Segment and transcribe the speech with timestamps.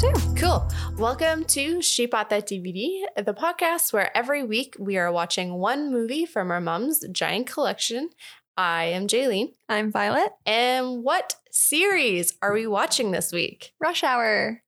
[0.00, 0.66] Cool.
[0.96, 5.92] Welcome to She Bought That DVD, the podcast where every week we are watching one
[5.92, 8.08] movie from our mom's giant collection.
[8.56, 9.52] I am Jaylene.
[9.68, 10.32] I'm Violet.
[10.46, 13.72] And what series are we watching this week?
[13.78, 14.62] Rush Hour.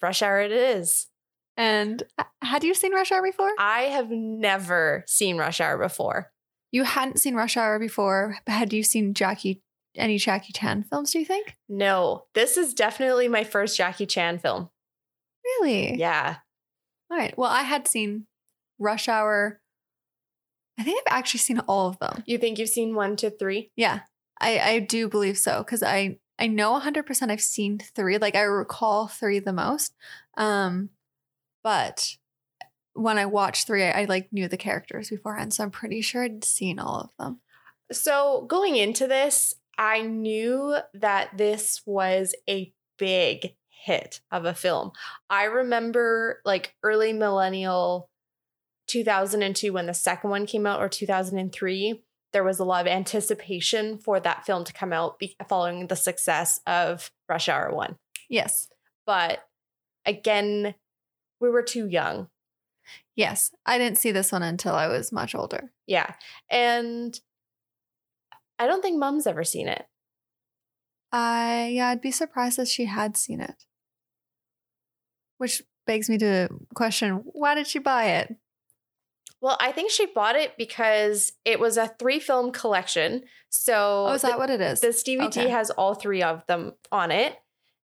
[0.00, 1.06] Rush Hour it is.
[1.58, 3.52] And uh, had you seen Rush Hour before?
[3.58, 6.32] I have never seen Rush Hour before.
[6.70, 9.60] You hadn't seen Rush Hour before, but had you seen Jackie
[9.96, 11.56] any Jackie Chan films, do you think?
[11.68, 14.70] No, this is definitely my first Jackie Chan film.
[15.44, 15.96] Really?
[15.96, 16.36] Yeah.
[17.10, 17.36] All right.
[17.36, 18.26] Well, I had seen
[18.78, 19.60] Rush Hour.
[20.78, 22.22] I think I've actually seen all of them.
[22.26, 23.70] You think you've seen one to three?
[23.76, 24.00] Yeah,
[24.40, 28.18] I, I do believe so because I I know 100% I've seen three.
[28.18, 29.94] Like I recall three the most.
[30.36, 30.88] Um,
[31.62, 32.16] but
[32.94, 36.24] when I watched three, I, I like knew the characters beforehand, so I'm pretty sure
[36.24, 37.40] I'd seen all of them.
[37.92, 44.92] So going into this, I knew that this was a big hit of a film.
[45.28, 48.08] I remember like early millennial
[48.88, 53.98] 2002 when the second one came out or 2003 there was a lot of anticipation
[53.98, 57.96] for that film to come out be- following the success of Rush Hour 1.
[58.28, 58.68] Yes.
[59.06, 59.46] But
[60.06, 60.74] again,
[61.40, 62.28] we were too young.
[63.14, 63.50] Yes.
[63.66, 65.72] I didn't see this one until I was much older.
[65.86, 66.14] Yeah.
[66.50, 67.18] And
[68.58, 69.84] I don't think mom's ever seen it.
[71.10, 73.64] I yeah, I'd be surprised if she had seen it.
[75.38, 78.34] Which begs me to question why did she buy it?
[79.40, 83.24] Well, I think she bought it because it was a three film collection.
[83.50, 84.80] So Oh, is that what it is?
[84.80, 85.48] this DVD Okay.
[85.48, 87.36] has all three of them on it.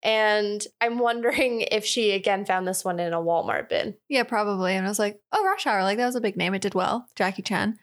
[0.03, 3.95] And I'm wondering if she again found this one in a Walmart bin.
[4.09, 4.75] Yeah, probably.
[4.75, 6.53] And I was like, oh, Rush Hour, like that was a big name.
[6.53, 7.07] It did well.
[7.16, 7.79] Jackie Chan.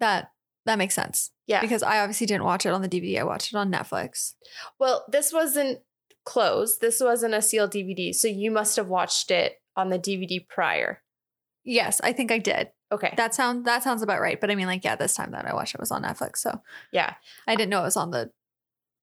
[0.00, 0.32] That
[0.66, 1.30] that makes sense.
[1.46, 1.60] Yeah.
[1.60, 3.20] Because I obviously didn't watch it on the DVD.
[3.20, 4.34] I watched it on Netflix.
[4.78, 5.80] Well, this wasn't
[6.24, 6.80] closed.
[6.80, 8.14] This wasn't a sealed DVD.
[8.14, 11.02] So you must have watched it on the DVD prior.
[11.64, 12.70] Yes, I think I did.
[12.92, 13.14] Okay.
[13.16, 14.40] That sound that sounds about right.
[14.40, 16.38] But I mean, like, yeah, this time that I watched it was on Netflix.
[16.38, 16.60] So
[16.92, 17.14] yeah.
[17.46, 18.30] I didn't know it was on the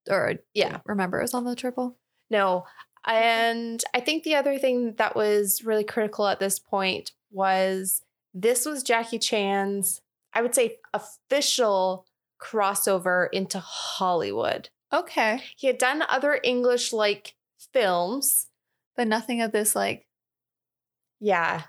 [0.10, 0.80] or Yeah.
[0.86, 1.98] remember it was on the triple.
[2.30, 2.66] No.
[3.06, 8.02] And I think the other thing that was really critical at this point was
[8.34, 10.02] this was Jackie Chan's,
[10.38, 12.06] I would say, official
[12.40, 14.70] crossover into Hollywood.
[14.94, 15.42] Okay.
[15.58, 17.34] He had done other English like
[17.74, 18.46] films.
[18.96, 20.06] But nothing of this like
[21.20, 21.64] Yeah.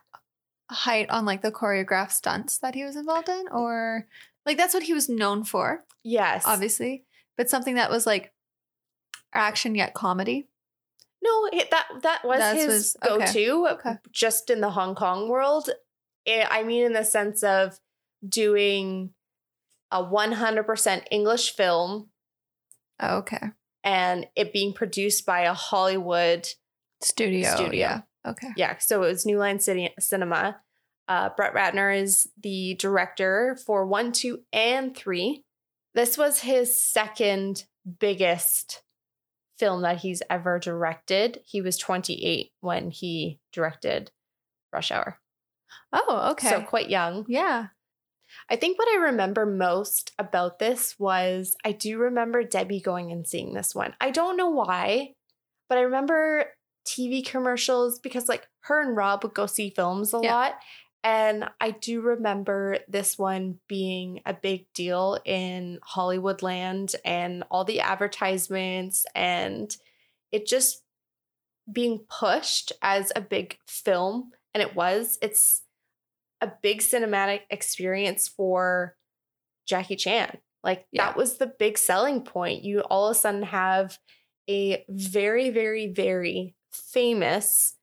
[0.70, 4.06] height on like the choreographed stunts that he was involved in, or
[4.44, 6.42] like that's what he was known for, Yes.
[6.46, 7.04] obviously.
[7.38, 8.32] But something that was like
[9.32, 10.46] action yet comedy.
[11.22, 13.94] No, it, that that was That his was- go-to Okay.
[14.10, 15.70] just in the Hong Kong world.
[16.26, 17.80] Eh, I mean in the sense of
[18.26, 19.10] doing
[19.90, 22.08] a 100% English film
[23.00, 23.50] Oh, okay.
[23.84, 26.48] and it being produced by a Hollywood
[27.00, 27.48] Studio.
[27.54, 27.78] Studio.
[27.78, 28.00] Yeah.
[28.26, 28.48] Okay.
[28.56, 30.60] yeah so it was new line City cinema
[31.06, 35.44] uh, brett ratner is the director for one two and three
[35.94, 37.64] this was his second
[38.00, 38.82] biggest
[39.58, 44.10] film that he's ever directed he was 28 when he directed
[44.72, 45.18] rush hour
[45.92, 46.48] Oh, okay.
[46.50, 47.68] so quite young yeah.
[48.50, 53.26] I think what i remember most about this was i do remember debbie going and
[53.26, 55.12] seeing this one i don't know why
[55.68, 56.46] but i remember
[56.88, 60.34] TV commercials because like her and Rob would go see films a Yeah.
[60.34, 60.54] lot.
[61.04, 67.64] And I do remember this one being a big deal in Hollywood land and all
[67.64, 69.74] the advertisements and
[70.32, 70.82] it just
[71.70, 74.32] being pushed as a big film.
[74.54, 75.62] And it was, it's
[76.40, 78.96] a big cinematic experience for
[79.66, 80.38] Jackie Chan.
[80.64, 81.06] Like Yeah.
[81.06, 82.64] that was the big selling point.
[82.64, 83.98] You all of a sudden have
[84.48, 87.74] a very, very, very famous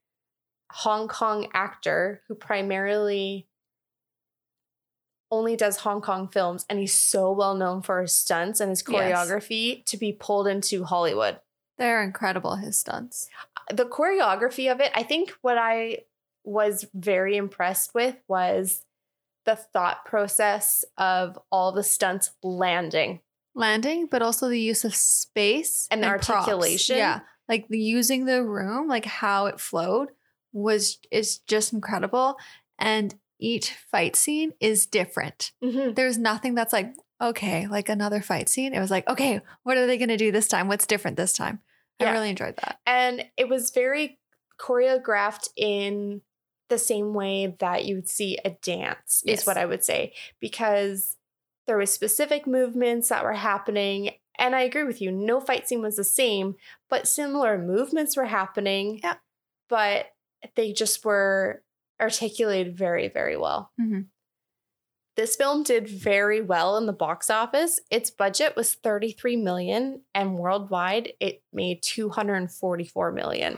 [0.71, 3.47] Hong Kong actor who primarily
[5.31, 8.83] only does Hong Kong films and he's so well known for his stunts and his
[8.87, 9.17] Yes.
[9.27, 11.39] choreography to be pulled into Hollywood.
[11.77, 13.29] They're incredible, his stunts.
[13.73, 16.05] The choreography of it, I think what I
[16.45, 18.83] was very impressed with was
[19.45, 23.19] the thought process of all the stunts landing.
[23.53, 26.29] Landing, but also the use of space And the props.
[26.29, 26.97] articulation.
[26.97, 27.21] Yeah.
[27.47, 30.09] Like the using the room, like how it flowed
[30.51, 32.37] was is just incredible.
[32.79, 35.51] And each fight scene is different.
[35.63, 35.93] Mm-hmm.
[35.93, 38.73] There's nothing that's like, okay, like another fight scene.
[38.73, 40.67] It was like, okay, what are they gonna do this time?
[40.67, 41.59] What's different this time?
[41.99, 42.79] I really enjoyed that.
[42.85, 44.19] And it was very
[44.59, 46.21] choreographed in
[46.69, 49.41] the same way that you would see a dance, Yes.
[49.41, 51.17] is what I would say, because
[51.67, 54.11] there was specific movements that were happening.
[54.37, 56.55] And I agree with you, no fight scene was the same,
[56.89, 58.99] but similar movements were happening.
[59.03, 59.15] Yeah.
[59.67, 60.07] but
[60.55, 61.63] they just were
[61.99, 63.71] articulated very, very well.
[63.81, 64.09] Mhm.
[65.15, 67.79] This film did very well in the box office.
[67.89, 73.57] Its budget was 33 million and worldwide it made 244 million.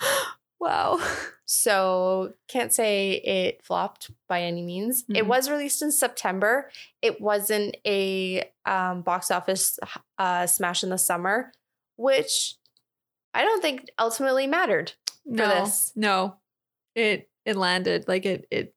[0.62, 0.98] Wow.
[1.44, 5.04] So can't say it flopped by any means.
[5.10, 5.26] It Mhm.
[5.26, 6.70] was released in September.
[7.02, 9.78] It wasn't a um, box office
[10.18, 11.52] uh, smash in the summer,
[11.96, 12.54] which
[13.34, 14.92] I don't think ultimately mattered.
[15.26, 15.92] no, this.
[15.94, 16.36] No.
[16.94, 18.74] It it landed like it it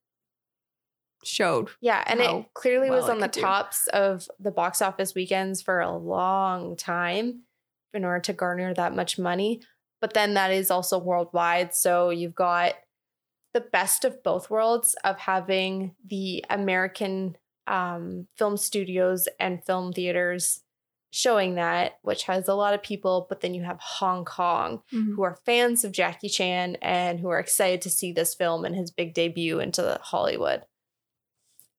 [1.24, 1.70] showed.
[1.80, 3.42] Yeah, and it clearly was well it on the could do.
[3.42, 7.44] tops of the box office weekends for a long time
[7.94, 9.62] in order to garner that much money.
[10.06, 11.74] But then that is also worldwide.
[11.74, 12.76] So you've got
[13.56, 17.36] the best of both worlds of having the American
[17.66, 20.62] um, film studios and film theaters
[21.10, 23.26] showing that, which has a lot of people.
[23.28, 25.16] But then you have Hong Kong, Mhm.
[25.16, 28.76] who are fans of Jackie Chan and who are excited to see this film and
[28.76, 30.68] his big debut into Hollywood.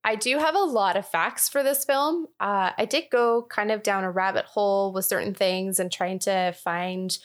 [0.02, 2.26] I do have a lot of facts for this film.
[2.40, 6.18] Uh, I did go kind of down a rabbit hole with certain things and trying
[6.20, 7.16] to find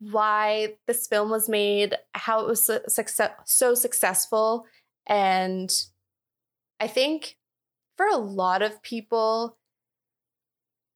[0.00, 4.66] why this film was made, how it was so, success- so successful.
[5.06, 5.70] And
[6.80, 7.36] I think
[7.96, 9.58] for a lot of people,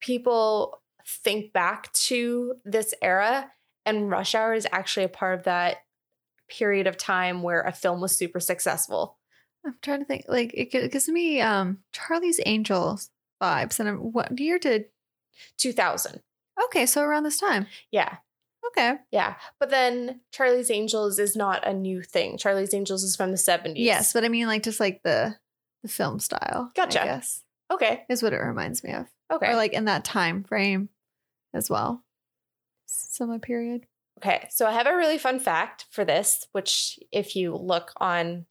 [0.01, 3.51] people think back to this era,
[3.85, 5.79] and Rush Hour is actually a part of that
[6.49, 9.19] period of time where a film was super successful.
[9.67, 10.25] I'm trying to think.
[10.29, 13.11] Like it, it gives me um Charlie's Angels
[13.43, 13.81] vibes.
[13.81, 14.87] And I'm, what year did?
[15.59, 16.21] 2000.
[16.67, 17.67] Okay, so around this time.
[17.91, 18.17] Yeah.
[18.69, 18.95] Okay.
[19.11, 19.35] Yeah.
[19.61, 22.39] But then Charlie's Angels is not a new thing.
[22.39, 23.75] Charlie's Angels is from the 70s.
[23.77, 25.37] Yes, but I mean like just like the
[25.83, 26.73] the film style.
[26.75, 27.03] Gotcha.
[27.03, 28.05] I guess Okay.
[28.09, 29.07] is what it reminds me of.
[29.33, 29.51] Okay.
[29.51, 30.89] Or like in that time frame
[31.53, 32.03] as well.
[32.87, 33.87] Similar period.
[34.19, 38.47] Okay, so I have a really fun fact for this, which if you look on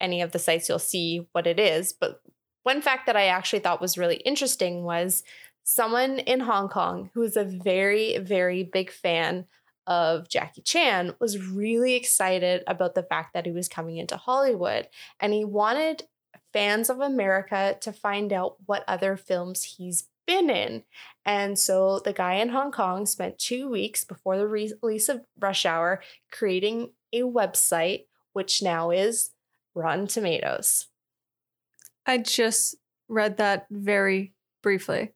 [0.00, 1.92] any of the sites, you'll see what it is.
[1.92, 2.22] But
[2.62, 5.22] one fact that I actually thought was really interesting was
[5.70, 9.46] someone in Hong Kong who is a very, very big fan
[9.86, 14.88] of Jackie Chan was really excited about the fact that he was coming into Hollywood
[15.20, 16.08] and he wanted
[16.52, 20.82] fans of America to find out what other films he's been in.
[21.24, 25.64] And so the guy in Hong Kong spent two weeks before the release of Rush
[25.64, 26.02] Hour
[26.32, 29.30] creating a website, which now is
[29.76, 30.88] Rotten Tomatoes.
[32.06, 32.74] I just
[33.08, 34.34] read that very
[34.64, 35.12] briefly.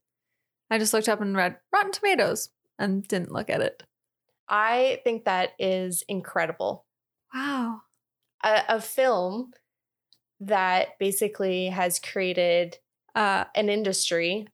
[0.74, 2.50] I just looked up and read Rotten Tomatoes
[2.80, 3.84] and didn't look at it.
[4.48, 6.84] I think that is incredible.
[7.32, 7.82] Wow.
[8.42, 9.52] A, a film
[10.40, 12.78] that basically has created
[13.14, 14.48] Uh an industry.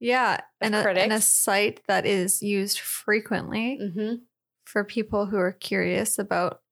[0.00, 4.14] yeah, and a, and a site that is used frequently hmm
[4.64, 6.62] for people who are curious about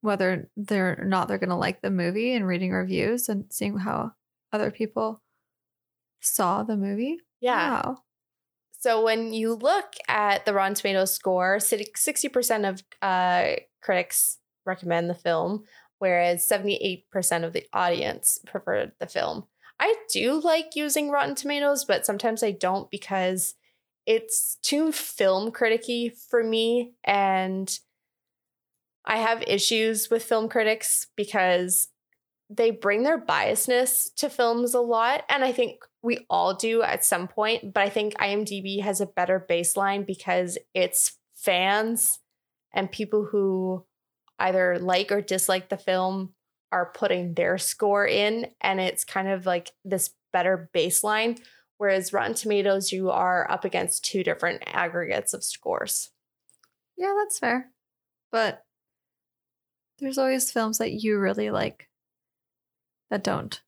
[0.00, 3.76] whether they're or not they're going to like the movie and reading reviews and seeing
[3.78, 4.12] how
[4.52, 5.22] other people
[6.20, 7.18] saw the movie.
[7.40, 7.82] Yeah.
[7.82, 7.98] Wow.
[8.86, 15.14] So when you look at the Rotten Tomatoes score, 60% of uh, critics recommend the
[15.14, 15.64] film,
[15.98, 17.02] whereas 78%
[17.42, 19.48] of the audience preferred the film.
[19.80, 23.56] I do like using Rotten Tomatoes, but sometimes I don't because
[24.06, 26.92] it's too film criticky for me.
[27.02, 27.76] And
[29.04, 31.88] I have issues with film critics because
[32.48, 35.24] they bring their biasness to films a lot.
[35.28, 37.72] And I think we all do at some point.
[37.74, 42.20] But I think IMDb has a better baseline because it's fans
[42.72, 43.84] and people who
[44.38, 46.34] either like or dislike the film
[46.70, 48.48] are putting their score in.
[48.60, 51.40] And it's kind of like this better baseline.
[51.78, 56.10] Whereas Rotten Tomatoes, you are up against two different aggregates of scores.
[56.96, 57.70] Yeah, that's fair.
[58.32, 58.62] But
[59.98, 61.88] there's always films that you really like
[63.10, 63.60] that don't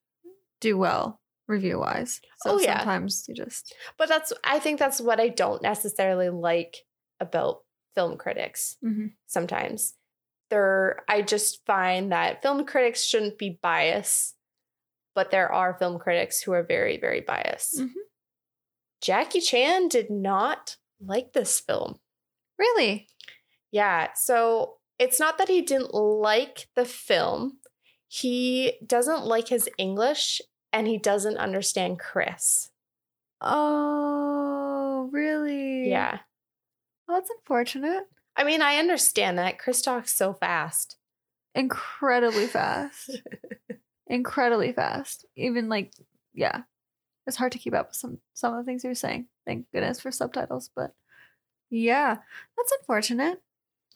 [0.60, 2.20] do well review wise.
[2.38, 2.78] So Oh, yeah.
[2.78, 6.84] sometimes you just But that's, I think that's what I don't necessarily like
[7.20, 7.62] about
[7.94, 8.76] film critics.
[8.84, 9.14] Mhm.
[9.26, 9.94] sometimes.
[10.50, 14.34] There, I just find that film critics shouldn't be biased,
[15.14, 17.78] but there are film critics who are very, very biased.
[17.80, 17.92] Mhm.
[19.00, 22.00] Jackie Chan did not like this film.
[22.58, 23.08] really
[23.70, 27.57] Yeah, so it's not that he didn't like the film,
[28.08, 30.40] he doesn't like his English
[30.72, 32.70] and he doesn't understand Chris.
[33.40, 35.90] Oh, really?
[35.90, 36.18] Yeah.
[37.06, 38.04] Well, that's unfortunate.
[38.36, 39.58] I mean, I understand that.
[39.58, 40.96] Chris talks so fast.
[41.54, 43.10] Incredibly fast.
[44.06, 45.26] Incredibly fast.
[45.36, 45.92] Even like,
[46.34, 46.62] yeah.
[47.26, 49.26] It's hard to keep up with some some of the things you're saying.
[49.46, 50.94] Thank goodness for subtitles, but
[51.68, 52.16] yeah,
[52.56, 53.42] that's unfortunate.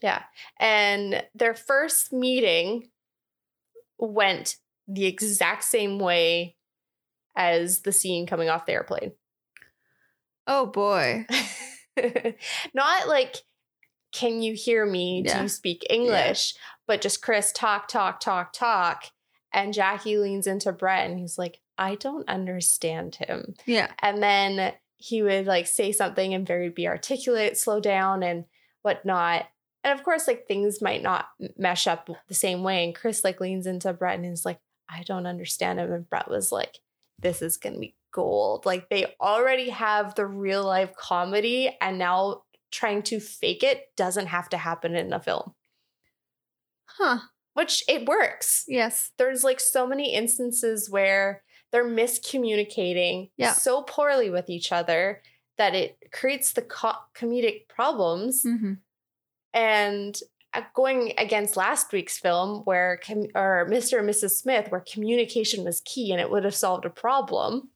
[0.02, 0.22] Yeah.
[0.60, 2.88] And their first meeting
[4.10, 4.56] went
[4.88, 6.56] the exact same way
[7.36, 9.12] as the scene coming off the airplane.
[10.46, 11.26] Oh boy.
[12.74, 13.36] Not like,
[14.12, 15.22] can you hear me?
[15.24, 15.36] Yeah.
[15.36, 16.54] Do you speak English?
[16.86, 19.04] But just Chris talk, talk, talk, talk.
[19.54, 23.54] And Jackie leans into Brett and he's like, I don't understand him.
[23.66, 23.90] Yeah.
[24.00, 28.44] And then he would like say something and very be articulate, slow down and
[28.82, 29.46] whatnot.
[29.84, 32.84] And of course, like things might not mesh up the same way.
[32.84, 35.92] And Chris like leans into Brett and is like, I don't understand him.
[35.92, 36.78] And Brett was like,
[37.18, 38.64] this is going to be gold.
[38.66, 44.26] Like they already have the real life comedy and now trying to fake it doesn't
[44.26, 45.54] have to happen in a film,
[46.86, 47.18] Huh.
[47.54, 49.10] which it works Yes.
[49.18, 53.52] there's like so many instances where they're miscommunicating Yeah.
[53.52, 55.22] so poorly with each other
[55.58, 58.74] that it creates the co- comedic problems hmm
[59.54, 60.18] and
[60.54, 63.98] uh, going against last week's film where com- or Mr.
[64.00, 64.32] and Mrs.
[64.32, 67.70] Smith where communication was key and it would have solved a problem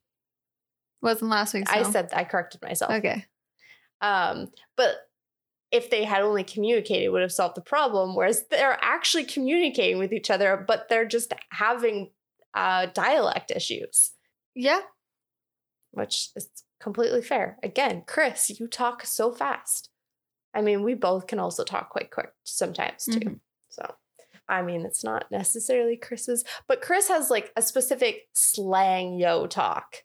[1.03, 1.71] Wasn't last week's.
[1.71, 1.93] I film.
[1.93, 3.25] said I corrected myself Okay.
[4.01, 4.97] um but
[5.73, 9.99] if they had only communicated it would have solved the problem whereas they're actually communicating
[9.99, 12.11] with each other but they're just having
[12.55, 14.13] uh dialect issues
[14.55, 14.81] Yeah.
[15.93, 17.57] which is completely fair.
[17.63, 19.89] Again, Chris, you talk so fast.
[20.57, 23.21] I mean, we both can also talk quite quick sometimes too.
[23.21, 23.41] Mhm.
[23.69, 23.95] So,
[24.49, 30.05] I mean, it's not necessarily Chris's, but Chris has like a specific slang yo talk.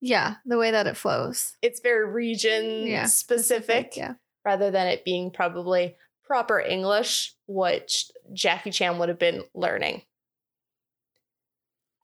[0.00, 0.36] Yeah.
[0.44, 1.56] The way that it flows.
[1.62, 3.06] It's very region Yeah.
[3.06, 4.14] specific Yeah.
[4.44, 10.02] rather than it being probably proper English, which Jackie Chan would have been learning.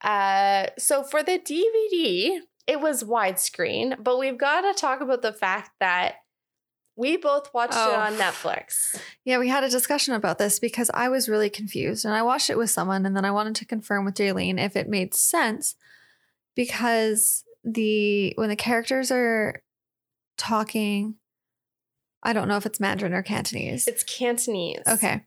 [0.01, 5.33] Uh, so for the DVD, it was widescreen, but we've got to talk about the
[5.33, 6.17] fact that
[7.03, 7.91] we both watched Oh.
[7.91, 8.17] it on oh.
[8.17, 8.97] Netflix.
[9.25, 12.49] Yeah, we had a discussion about this because I was really confused and I watched
[12.49, 15.75] it with someone and then I wanted to confirm with Jaylene if it made sense
[16.55, 19.63] because the when the characters are
[20.39, 21.17] talking
[22.23, 23.89] I don't know if it's Mandarin or Cantonese.
[23.89, 24.83] It's Cantonese.
[24.87, 25.23] okay.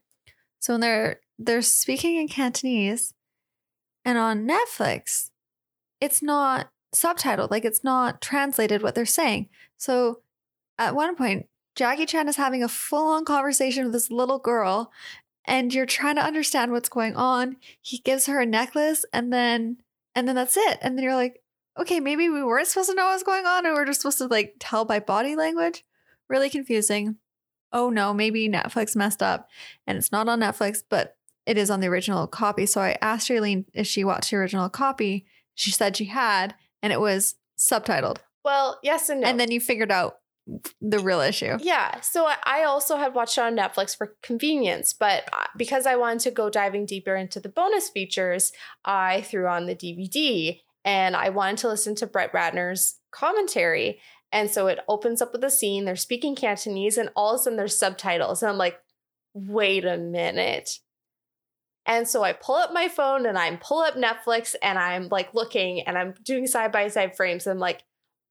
[0.60, 3.12] So when they're they're speaking in Cantonese
[4.02, 5.28] and on Netflix
[6.00, 9.50] it's not subtitled like it's not translated what they're saying.
[9.76, 10.22] So
[10.78, 14.90] at one point Jackie Chan is having a full on conversation with this little girl,
[15.44, 17.58] and you're trying to understand what's going on.
[17.82, 19.76] He gives her a necklace, and then
[20.14, 20.78] and then that's it.
[20.80, 21.42] And then you're like,
[21.78, 24.26] okay, maybe we weren't supposed to know what's going on, and we're just supposed to
[24.26, 25.84] like tell by body language.
[26.28, 27.16] Really confusing.
[27.72, 29.48] Oh no, maybe Netflix messed up,
[29.86, 32.64] and it's not on Netflix, but it is on the original copy.
[32.64, 35.26] So I asked Jaylene if she watched the original copy.
[35.54, 38.18] She said she had, and it was subtitled.
[38.44, 39.26] Well, yes and no.
[39.28, 40.18] And then you figured out
[40.80, 41.56] the real issue.
[41.60, 42.00] Yeah.
[42.00, 46.20] So I- also had watched it on Netflix for convenience, but uh, because I wanted
[46.20, 48.52] to go diving deeper into the bonus features,
[48.84, 54.00] I threw on the DVD and I wanted to listen to Brett Ratner's commentary.
[54.32, 57.42] And so it opens up with a scene, they're speaking Cantonese, and all of a
[57.44, 58.42] sudden there's subtitles.
[58.42, 58.78] And I'm like,
[59.32, 60.70] wait a minute.
[61.86, 65.34] And so I pull up my phone and I'm pull up Netflix and I'm like
[65.34, 67.46] looking and I'm doing side by side frames.
[67.46, 67.82] And I'm like,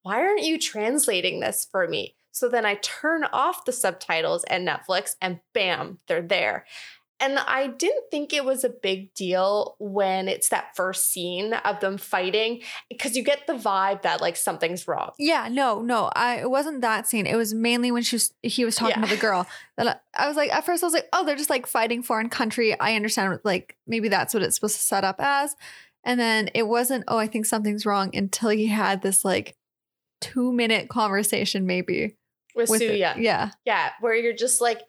[0.06, 2.14] why aren't you translating this for me?
[2.32, 6.66] So then I turn off the subtitles and Netflix and bam, they're there.
[7.20, 11.80] And I didn't think it was a big deal when it's that first scene of
[11.80, 15.12] them fighting because you get the vibe that like something's wrong.
[15.18, 17.26] Yeah, no, no, I it wasn't that scene.
[17.26, 19.08] It was mainly when she was he was talking Yeah.
[19.08, 19.48] to the girl.
[19.78, 22.04] That I, I was like, at first I was like, oh, they're just like fighting
[22.04, 22.80] foreign country.
[22.80, 25.56] I understand, like maybe that's what it's supposed to set up as.
[26.04, 27.06] And then it wasn't.
[27.08, 29.56] Oh, I think something's wrong until he had this like
[30.22, 32.16] two minute conversation, maybe
[32.56, 33.00] With, with it.
[33.00, 33.16] Suya.
[33.18, 34.82] Yeah, Yeah, where you're just like,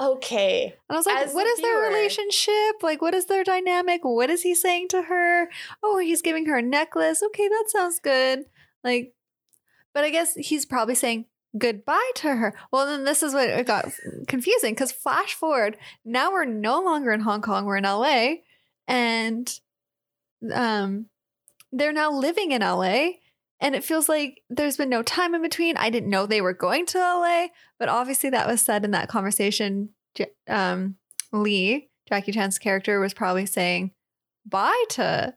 [0.00, 0.74] okay.
[0.88, 2.82] and I was like, As what the their relationship?
[2.82, 4.00] Like, what is their dynamic?
[4.04, 5.48] What is he saying to her?
[5.82, 7.22] Oh, he's giving her a necklace.
[7.22, 8.44] Okay, that sounds good.
[8.84, 9.14] Like,
[9.94, 11.26] but I guess he's probably saying
[11.56, 12.54] goodbye to her.
[12.70, 13.92] Well, then this is what it got
[14.26, 18.34] confusing because flash forward, now we're no longer in Hong Kong, we're in LA,
[18.88, 19.60] and
[20.52, 21.06] um,
[21.70, 23.08] they're now living in LA.
[23.62, 25.76] And it feels like there's been no time in between.
[25.78, 27.46] I didn't know they were going to LA,
[27.78, 29.90] but obviously that was said in that conversation.
[30.48, 30.96] Um,
[31.32, 33.92] Lee, Jackie Chan's character, was probably saying
[34.44, 35.34] bye to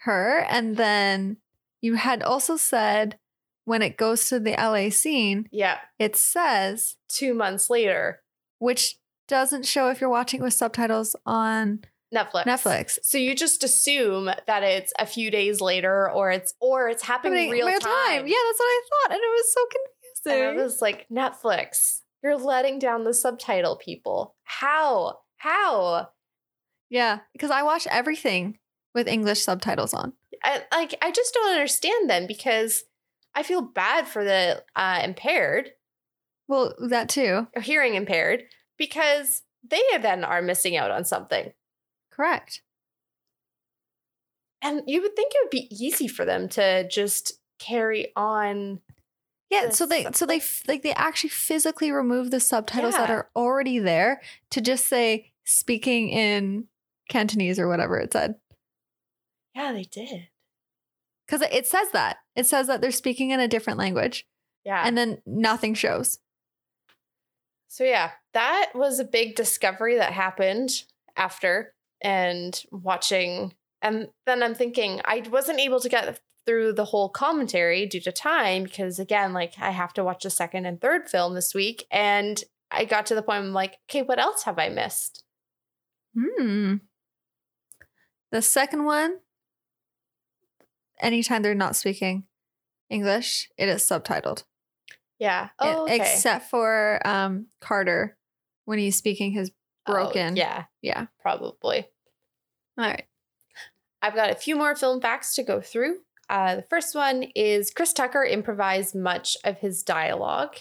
[0.00, 0.38] her.
[0.48, 1.38] And then
[1.80, 3.18] you had also said
[3.64, 5.78] when it goes to the LA scene, Yeah.
[5.98, 8.20] it says, Two months later,
[8.58, 8.96] which
[9.28, 11.80] doesn't show if you're watching with subtitles on
[12.14, 12.44] Netflix.
[12.44, 12.98] Netflix.
[13.02, 17.46] So you just assume that it's a few days later or it's or it's happening
[17.48, 18.26] Happening real, time.
[18.26, 19.10] Yeah, that's what I thought.
[19.12, 19.60] And it was so
[20.24, 20.48] confusing.
[20.50, 24.34] And I was like, Netflix, You're letting down the subtitle people.
[24.44, 25.18] How?
[25.38, 26.08] How?
[26.90, 28.58] Yeah, because I watch everything
[28.94, 30.12] with English subtitles on.
[30.44, 32.84] I, like I just don't understand them because
[33.34, 35.70] I feel bad for the uh, impaired
[36.48, 37.46] Well, that too.
[37.56, 38.44] or hearing impaired
[38.76, 41.52] because they then are missing out on something.
[42.12, 42.62] Correct.
[44.60, 48.80] And you would think it would be easy for them to just carry on.
[49.50, 53.28] Yeah, The so they so they like they actually physically remove the subtitles that are
[53.34, 56.68] already there to just say speaking in
[57.08, 58.36] Cantonese or whatever it said.
[59.54, 60.28] Yeah, they did.
[61.28, 62.18] Cuz it says that.
[62.36, 64.26] It says that they're speaking in a different language
[64.64, 64.82] Yeah.
[64.86, 66.20] and then nothing shows.
[67.68, 70.84] So yeah, that was a big discovery that happened
[71.16, 77.08] after and watching and then I'm thinking I wasn't able to get through the whole
[77.08, 81.08] commentary due to time because again like I have to watch the second and third
[81.08, 84.58] film this week and I got to the point I'm like, okay, what else have
[84.58, 85.24] I missed?
[86.18, 86.76] Hmm.
[88.30, 89.18] The second one
[91.00, 92.24] anytime they're not speaking
[92.90, 94.44] English, it is subtitled.
[95.18, 95.48] Yeah.
[95.58, 95.96] Oh, okay.
[95.96, 98.16] Except for um Carter
[98.64, 99.50] when he's speaking his
[99.86, 100.36] Oh, broken.
[100.36, 101.06] yeah, Yeah.
[101.20, 101.88] probably.
[102.78, 103.04] All right.
[104.00, 105.98] I've got a few more film facts to go through.
[106.28, 110.56] Uh, the first one is Chris Tucker improvised much of his dialogue.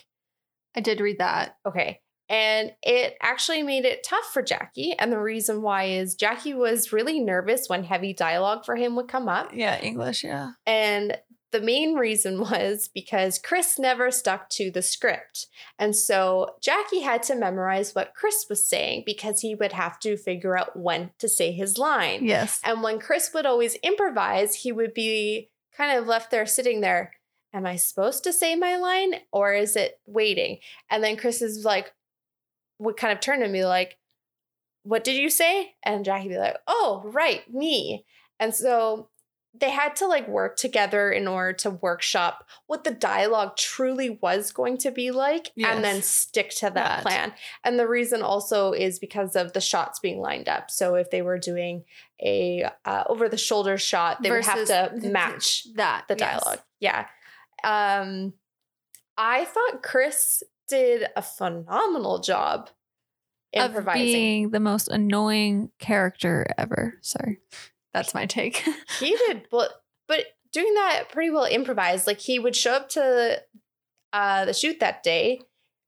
[0.76, 1.58] I did read that.
[1.66, 2.02] Okay.
[2.30, 4.94] And it actually made it tough for Jackie.
[4.98, 9.10] And the reason why is Jackie was really nervous when heavy dialogue for him would
[9.10, 9.52] come up.
[9.54, 10.52] Yeah, English, yeah.
[10.66, 11.18] And
[11.52, 15.48] the main reason was because Chris never stuck to the script.
[15.78, 20.18] And so Jackie had to memorize what Chris was saying because he would have to
[20.18, 22.26] figure out when to say his line.
[22.26, 22.60] Yes.
[22.64, 27.14] And when Chris would always improvise, he would be kind of left there sitting there.
[27.54, 30.60] Am I supposed to say my line or is it waiting?
[30.90, 31.92] And then Chris is like,
[32.80, 33.98] would kind of turn to me like,
[34.84, 35.76] What did you say?
[35.84, 38.06] And Jackie would be like, Oh, right, me.
[38.40, 39.10] And so
[39.54, 44.52] they had to like work together in order to workshop what the dialogue truly was
[44.52, 47.02] going to be like and then stick to that, That.
[47.02, 47.34] plan.
[47.64, 50.72] And the reason also is because of the shots being lined up.
[50.72, 51.84] So if they were doing
[52.24, 56.42] a uh, over the shoulder shot, they would have to match that the yes.
[56.42, 56.62] dialogue.
[56.80, 57.08] Yeah.
[57.64, 58.34] Um
[59.18, 62.70] I thought Chris did a phenomenal job
[63.54, 66.96] of being the most annoying character ever.
[67.02, 67.40] Sorry.
[67.94, 68.64] That's my take.
[69.00, 69.70] he did well,
[70.08, 72.08] but doing that pretty well improvised.
[72.08, 73.42] Like he would show up to
[74.14, 75.42] uh the shoot that day,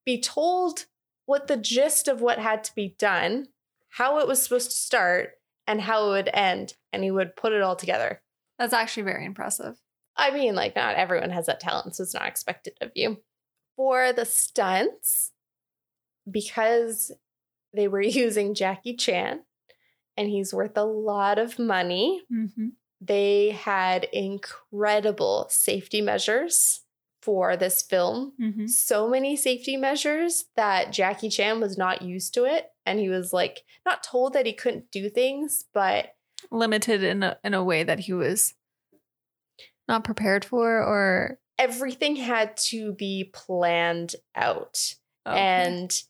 [0.05, 0.85] be told
[1.25, 3.47] what the gist of what had to be done,
[3.89, 5.31] how it was supposed to start,
[5.67, 8.21] and how it would end, and he would put it all together.
[8.59, 9.79] That's actually very impressive.
[10.15, 13.17] I mean, like, not everyone has that talent, so it's not expected of you.
[13.75, 15.31] For the stunts,
[16.29, 17.11] because
[17.73, 19.41] they were using Jackie Chan
[20.17, 22.69] and he's worth a lot of money, Mm-hmm.
[23.01, 26.81] they had incredible safety measures
[27.21, 28.33] for this film.
[28.41, 28.67] Mm-hmm.
[28.67, 32.69] So many safety measures that Jackie Chan was not used to it.
[32.85, 36.15] And he was like, not told that he couldn't do things, but
[36.51, 38.53] Limited in a in a way that he was
[39.87, 44.95] not prepared for or everything had to be planned out.
[45.25, 45.39] Okay.
[45.39, 46.03] And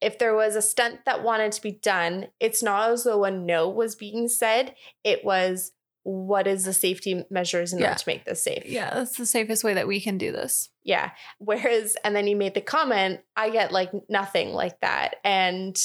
[0.00, 3.30] if there was a stunt that wanted to be done, it's not as though a
[3.30, 4.74] no was being said.
[5.04, 7.88] It was, what is the safety measures in Yeah.
[7.88, 8.64] order to make this safe?
[8.66, 10.70] yeah, that's the safest way that we can do this.
[10.82, 11.10] Yeah.
[11.38, 15.16] Whereas, and then he made the comment, I get like nothing like that.
[15.24, 15.76] And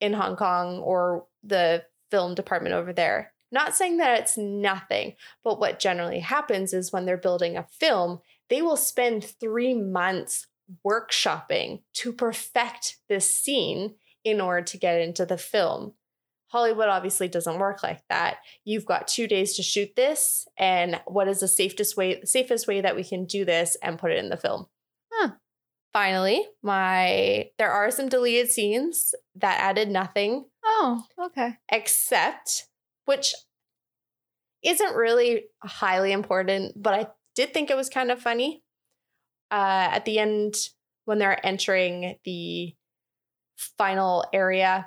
[0.00, 5.58] in Hong Kong or the film department over there, not saying that it's nothing, but
[5.60, 10.46] what generally happens is when they're building a film, they will spend three months
[10.86, 15.94] workshopping to perfect this scene in order to get into the film.
[16.48, 18.36] Hollywood obviously doesn't work like that.
[18.64, 22.80] You've got two days to shoot this, and what is the safest way safest way
[22.80, 24.66] that we can do this and put it in the film?
[25.12, 25.30] Huh.
[25.92, 31.56] Finally, my there are some deleted scenes that added nothing Oh, okay.
[31.70, 32.68] except
[33.04, 33.34] which
[34.62, 38.62] isn't really highly important, but I did think it was kind of funny.
[39.54, 40.54] Uh, at the end,
[41.04, 42.74] when they're entering the
[43.78, 44.86] final area,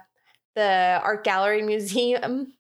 [0.56, 2.54] the art gallery museum,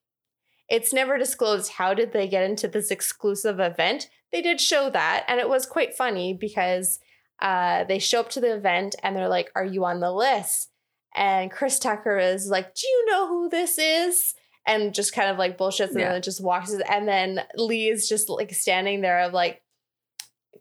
[0.69, 4.09] it's never disclosed how did they get into this exclusive event.
[4.31, 6.99] They did show that, and it was quite funny because
[7.41, 10.69] uh, they show up to the event and they're like, "Are you on the list?"
[11.15, 14.33] And Chris Tucker is like, "Do you know who this is?"
[14.65, 16.11] And just kind of like bullshits and Yeah.
[16.13, 16.71] then just walks.
[16.89, 19.61] And then Lee is just like standing there of like,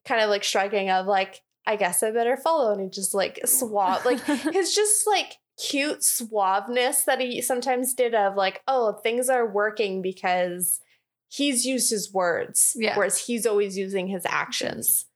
[0.06, 2.72] kind of like shrugging of like, I guess I better follow.
[2.72, 4.20] And he just like suave, like
[4.52, 10.02] his just like cute suaveness that he sometimes did of like, oh, things are working
[10.02, 10.80] because
[11.28, 12.96] he's used his words, Yeah.
[12.96, 15.06] whereas he's always using his actions.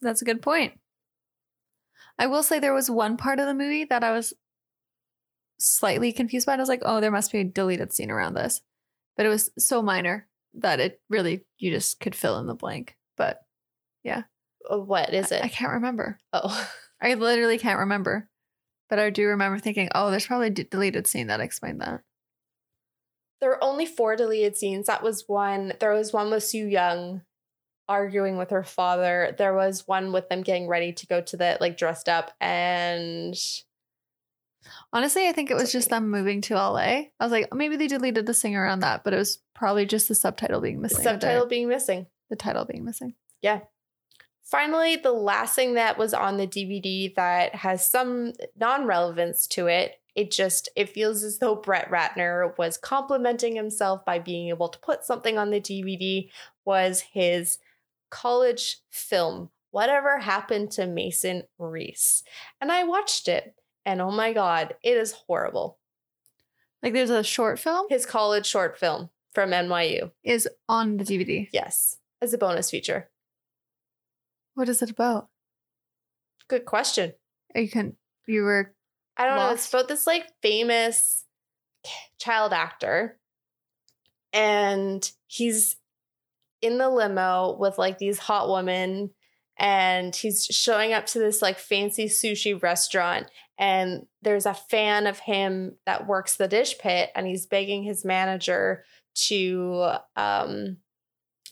[0.00, 0.78] That's a good point.
[2.18, 4.32] I will say there was one part of the movie that I was
[5.58, 6.54] slightly confused by.
[6.54, 8.60] I was like, oh, there must be a deleted scene around this.
[9.16, 12.96] But it was so minor that it really, you just could fill in the blank.
[13.16, 13.40] But
[14.06, 15.42] Uh, What is it?
[15.44, 16.18] I can't remember.
[16.32, 16.68] oh,
[17.00, 18.28] I literally can't remember.
[18.90, 22.00] But I do remember thinking, oh, there's probably a d- deleted scene that explained that.
[23.40, 24.86] there were only four deleted scenes.
[24.86, 25.74] That was one.
[25.78, 27.22] There was one with Soo Yung
[27.88, 29.34] arguing with her father.
[29.38, 33.34] There was one with them getting ready to go to the like dressed up and
[34.92, 36.78] Honestly, I think it was just them moving to LA.
[36.80, 40.08] I was like, maybe they deleted the singer around that, but it was probably just
[40.08, 40.98] the subtitle being missing.
[40.98, 42.06] the- subtitle being missing.
[42.28, 43.14] the title being missing.
[44.48, 50.00] Finally, the last thing that was on the DVD that has some non-relevance to it,
[50.14, 54.78] it just it feels as though Brett Ratner was complimenting himself by being able to
[54.78, 56.30] put something on the DVD
[56.64, 57.58] was his
[58.08, 62.22] college film Whatever Happened to Mason Reese.
[62.58, 65.76] And I watched it and oh my god, it is horrible.
[66.82, 70.10] Like there's a short film His college short film from NYU.
[70.24, 71.48] is on the DVD.
[71.52, 73.10] Yes, as a bonus feature.
[74.58, 75.28] What is it about?
[76.48, 77.12] Good question.
[77.54, 77.94] You can
[78.26, 78.74] you were
[79.16, 79.52] I don't know.
[79.52, 81.24] It's about this like famous
[82.20, 83.20] child actor,
[84.32, 85.76] and he's
[86.60, 89.10] in the limo with like these hot women,
[89.56, 93.28] and he's showing up to this like fancy sushi restaurant.
[93.58, 98.04] And there's a fan of him that works the dish pit, and he's begging his
[98.04, 98.82] manager
[99.28, 100.78] to um,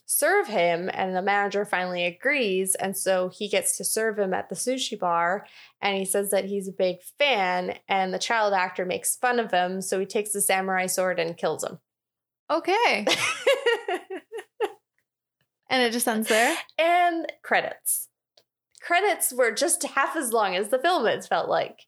[0.06, 0.88] serve him.
[0.94, 2.74] And the manager finally agrees.
[2.76, 5.46] And so he gets to serve him at the sushi bar
[5.82, 9.50] and he says that he's a big fan and the child actor makes fun of
[9.50, 11.78] him so he takes the samurai sword and kills him
[12.50, 13.04] okay.
[15.68, 16.56] and it just ends there.
[16.78, 18.08] and credits
[18.80, 21.80] credits were just half as long as the film it felt like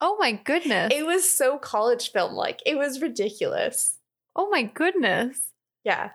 [0.00, 0.92] Oh my goodness.
[0.94, 3.98] it was so college film like it was ridiculous
[4.36, 5.38] oh my goodness.
[5.84, 6.10] yeah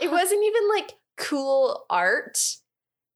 [0.00, 2.38] it wasn't even like cool art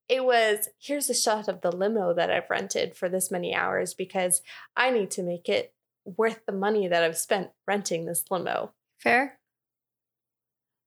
[0.08, 3.94] it was here's a shot of the limo that i've rented for this many hours
[3.94, 4.40] because
[4.76, 9.38] i need to make it worth the money that i've spent renting this limo Fair.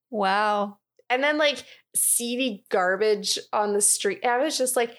[0.10, 0.78] Wow.
[1.10, 1.64] and then like
[1.96, 4.26] seedy garbage on the street.
[4.26, 4.96] I was just like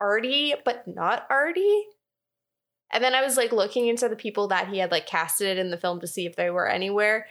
[0.00, 1.82] arty, but not arty.
[2.92, 5.70] And then I was like looking into the people that he had like casted in
[5.70, 7.26] the film to see if they were anywhere.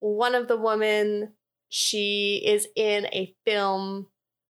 [0.00, 1.32] One of the women,
[1.68, 4.08] she is in a film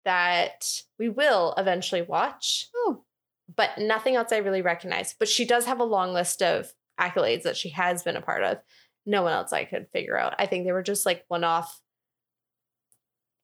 [0.05, 0.65] that
[0.97, 3.03] we will eventually watch, Oh,
[3.55, 5.13] but nothing else I really recognize.
[5.17, 8.43] But she does have a long list of accolades that she has been a part
[8.43, 8.57] of.
[9.05, 10.35] No one else I could figure out.
[10.39, 11.81] I think they were just like one off.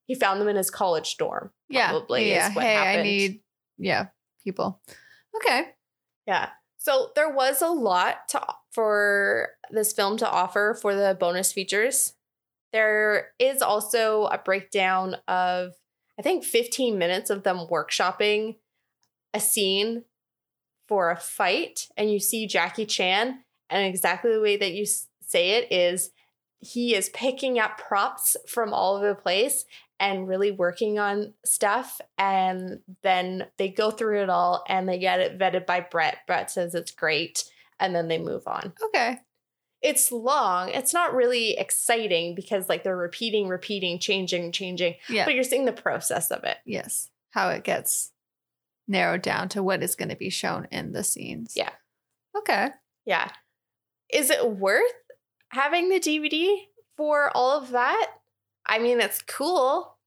[0.05, 1.51] He found them in his college dorm.
[1.69, 1.89] yeah.
[1.89, 2.53] Probably is yeah.
[2.53, 3.41] what hey, I need
[3.77, 4.07] yeah,
[4.43, 4.81] people.
[5.35, 5.67] Okay.
[6.25, 6.49] Yeah.
[6.77, 12.13] So there was a lot to for this film to offer for the bonus features.
[12.73, 15.73] There is also a breakdown of
[16.19, 18.55] I think 15 minutes of them workshopping
[19.33, 20.03] a scene
[20.87, 24.85] for a fight and you see Jackie Chan and exactly the way that you
[25.21, 26.11] say it is
[26.59, 29.65] he is picking up props from all over the place
[29.99, 31.99] and really working on stuff.
[32.17, 36.19] And then they go through it all and they get it vetted by Brett.
[36.27, 37.45] Brett says it's great.
[37.79, 38.73] And then they move on.
[38.85, 39.19] Okay.
[39.81, 40.69] It's long.
[40.69, 45.25] It's not really exciting because like they're repeating, repeating, changing, changing, Yeah.
[45.25, 46.57] but you're seeing the process of it.
[46.65, 47.09] yes.
[47.31, 48.11] How it gets
[48.87, 51.53] narrowed down to what is going to be shown in the scenes.
[51.55, 51.69] Yeah.
[52.35, 52.69] Okay.
[53.05, 53.29] Yeah.
[54.11, 54.93] Is it worth
[55.49, 56.55] having the DVD
[56.95, 58.07] for all of that?
[58.65, 59.97] I mean, it's cool.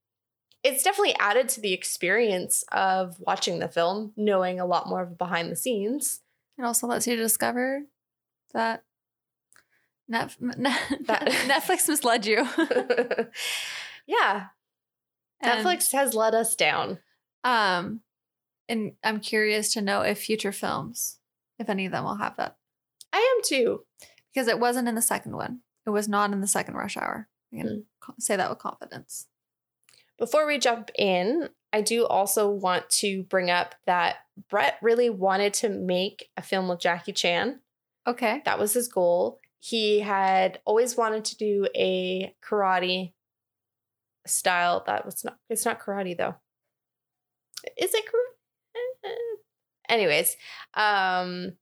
[0.63, 5.17] It's definitely added to the experience of watching the film, knowing a lot more of
[5.17, 6.21] behind the scenes.
[6.57, 7.83] It also lets you discover
[8.53, 8.83] that
[10.57, 12.47] Net- That- Netflix misled you.
[14.07, 14.47] yeah,
[15.41, 16.99] And, Netflix has let us down.
[17.43, 18.01] Um,
[18.69, 21.19] and I'm curious to know if future films,
[21.59, 22.57] if any of them will have that,
[23.13, 23.83] I am too.
[24.33, 25.59] because it wasn't in the second one.
[25.85, 27.27] It was not in the second Rush Hour.
[27.53, 28.13] I can Mm.
[28.21, 29.27] say that with confidence.
[30.17, 34.17] Before we jump in, I do also want to bring up that
[34.49, 37.59] Brett really wanted to make a film with Jackie Chan.
[38.07, 38.41] Okay.
[38.45, 39.40] That was his goal.
[39.63, 43.13] He had always wanted to do a karate
[44.25, 44.83] style.
[44.87, 45.37] That was not.
[45.49, 46.35] It's not karate though.
[47.77, 49.11] Is it karate?
[49.87, 50.35] anyways,
[50.73, 51.53] um,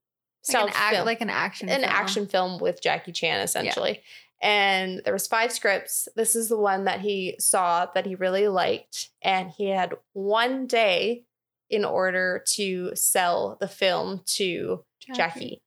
[0.48, 1.68] Like an, act, like an action.
[1.68, 1.92] an film.
[1.94, 4.02] action film with Jackie Chan essentially.
[4.42, 6.08] And there was five scripts.
[6.16, 10.66] This is the one that he saw that he really liked and he had one
[10.68, 11.26] day
[11.70, 15.62] in order to sell the film to Jackie.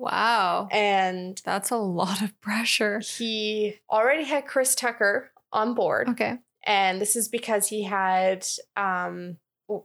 [0.00, 0.68] Wow.
[0.72, 3.00] And That's a lot of pressure.
[3.00, 6.08] he already had Chris Tucker on board.
[6.10, 6.38] Okay.
[6.66, 9.36] And this is because he had um,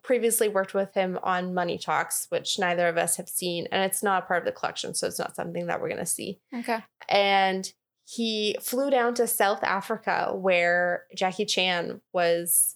[0.04, 3.67] previously worked with him on Money Talks, which neither of us have seen.
[3.71, 4.93] And it's not a part of the collection.
[4.95, 6.39] So it's not something that we're going to see.
[6.54, 6.80] Okay.
[7.10, 7.71] and
[8.08, 12.75] he flew down to South Africa where Jackie Chan was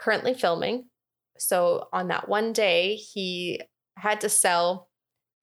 [0.00, 0.86] currently filming.
[1.38, 3.60] So on that one day, he
[3.96, 4.88] had to sell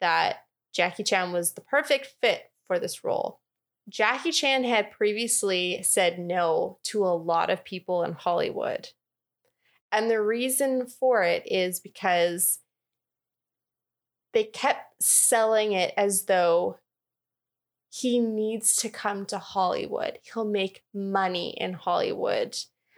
[0.01, 0.39] that
[0.77, 3.39] Jackie Chan was the perfect fit for this role.
[3.89, 8.89] Jackie Chan had previously said no to a lot of people in Hollywood.
[9.91, 12.59] And the reason for it is because
[14.33, 16.77] they kept selling it as though
[17.89, 20.19] he needs to come to Hollywood.
[20.31, 22.55] He'll make money in Hollywood.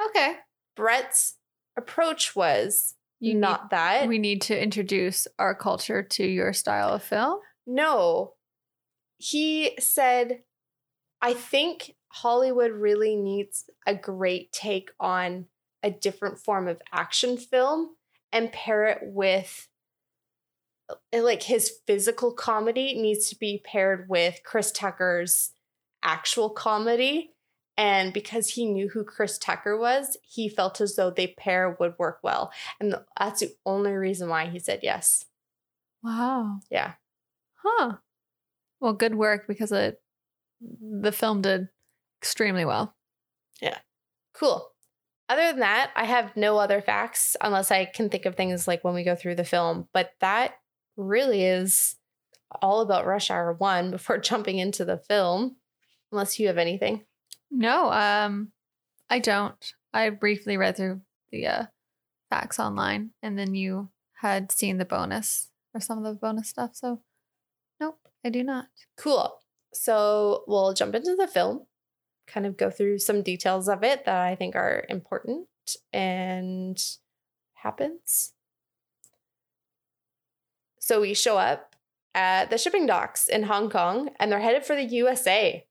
[0.09, 0.33] Okay.
[0.75, 1.35] Brett's
[1.77, 4.07] approach was You not that.
[4.09, 7.39] we need to introduce our culture to your style of film.
[7.69, 8.33] No.
[9.17, 10.41] He said,
[11.21, 15.45] I think Hollywood really needs a great take on
[15.83, 17.95] a different form of action film
[18.31, 19.67] and pair it with
[20.89, 25.51] uh, like his physical comedy needs to be paired with Chris Tucker's
[26.03, 27.33] actual comedy.
[27.77, 31.93] And because he knew who Chris Tucker was, he felt as though they pair would
[31.97, 32.51] work well.
[32.79, 35.25] And that's the only reason why he said yes.
[36.03, 36.59] Wow.
[36.69, 36.93] Yeah.
[37.63, 37.97] Huh.
[38.79, 40.01] Well, good work because it
[40.61, 41.69] the film did
[42.21, 42.95] extremely well.
[43.61, 43.77] Yeah.
[44.33, 44.71] Cool.
[45.27, 48.83] Other than that, I have no other facts unless I can think of things like
[48.83, 49.87] when we go through the film.
[49.93, 50.55] But that
[50.97, 51.95] really is
[52.61, 55.57] all about Rush Hour 1 before jumping into the film,
[56.11, 57.05] unless you have anything.
[57.51, 58.51] No, um,
[59.09, 59.73] I don't.
[59.93, 61.63] I briefly read through the uh,
[62.29, 63.89] facts online, and then you
[64.21, 66.71] had seen the bonus or some of the bonus stuff.
[66.73, 67.01] So,
[67.79, 68.67] nope, I do not.
[68.97, 69.39] Cool.
[69.73, 71.65] So we'll jump into the film,
[72.27, 75.47] kind of go through some details of it that I think are important
[75.93, 76.77] and
[77.53, 78.33] happens.
[80.79, 81.75] So we show up
[82.15, 85.65] at the shipping docks in Hong Kong and they're headed for the USA.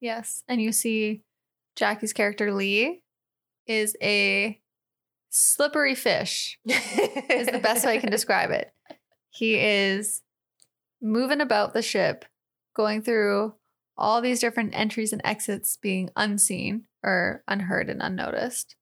[0.00, 1.22] Yes, and you see
[1.76, 3.02] Jackie's character Lee
[3.66, 4.60] is a
[5.30, 6.58] slippery fish.
[6.64, 8.72] Is the best way I can describe it.
[9.30, 10.22] He is
[11.00, 12.24] moving about the ship,
[12.74, 13.54] going through
[13.96, 18.76] all these different entries and exits being unseen or unheard and unnoticed.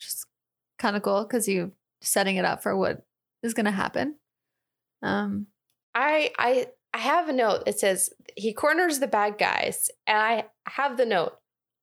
[0.00, 0.26] Just
[0.78, 3.04] kind of cool because you're setting it up for what
[3.42, 4.16] is going to happen.
[5.02, 5.46] Um,
[5.94, 7.64] I I I have a note.
[7.66, 11.38] It says he corners the bad guys, and I have the note.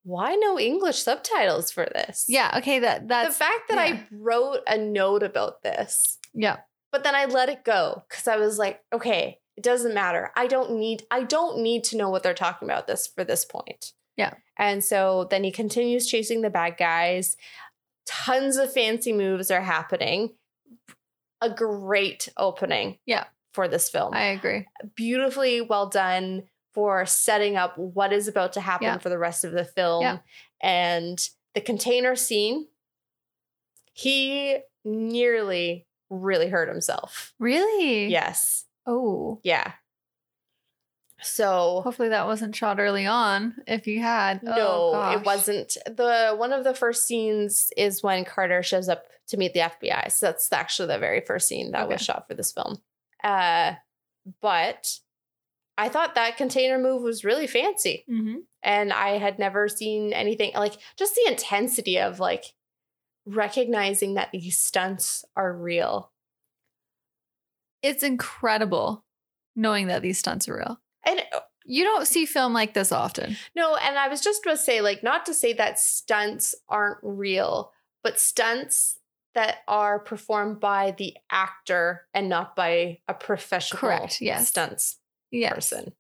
[0.06, 2.26] Why no English subtitles for this?
[2.28, 3.96] yeah, okay, that that's the fact that yeah.
[3.96, 6.58] I wrote a note about this, yeah,
[6.92, 10.32] but then I let it go because I was like, okay, it doesn't matter.
[10.36, 13.46] I don't need I don't need to know what they're talking about this for this
[13.46, 13.94] point.
[14.18, 14.34] Yeah.
[14.58, 17.36] And so then he continues chasing the bad guys.
[18.06, 20.32] Tons of fancy moves are happening.
[21.42, 22.98] A great opening.
[23.06, 23.26] Yeah.
[23.54, 24.14] For this film.
[24.16, 24.66] I agree.
[24.96, 28.98] beautifully well done for setting up what is about to happen Yeah.
[28.98, 30.02] for the rest of the film.
[30.02, 30.18] Yeah.
[30.62, 31.20] And
[31.54, 32.68] the container scene,
[33.94, 37.34] he nearly really hurt himself.
[37.40, 38.08] Really?
[38.08, 38.66] Yes.
[38.86, 39.74] Oh, Yeah.
[41.22, 43.56] So hopefully that wasn't shot early on.
[43.66, 45.78] If you had, no, oh, it wasn't.
[45.86, 50.12] The one of the first scenes is when Carter shows up to meet the FBI.
[50.12, 52.82] So that's actually the very first scene that was shot for this film.
[53.24, 53.74] Uh
[54.42, 55.00] but
[55.78, 58.06] I thought that container move was really fancy.
[58.10, 58.44] Mhm.
[58.62, 62.54] and I had never seen anything like just the intensity of like
[63.26, 66.12] recognizing that these stunts are real.
[67.84, 69.04] It's incredible
[69.56, 70.80] knowing that these stunts are real.
[71.06, 73.36] And uh, You don't see film like this often.
[73.56, 76.98] no, and I was just going to say like not to say that stunts aren't
[77.04, 77.72] real,
[78.04, 78.98] but stunts
[79.36, 84.50] that are performed by the actor and not by a professional Correct, yes.
[84.50, 84.98] stunts
[85.32, 85.54] Yes.
[85.56, 85.94] person.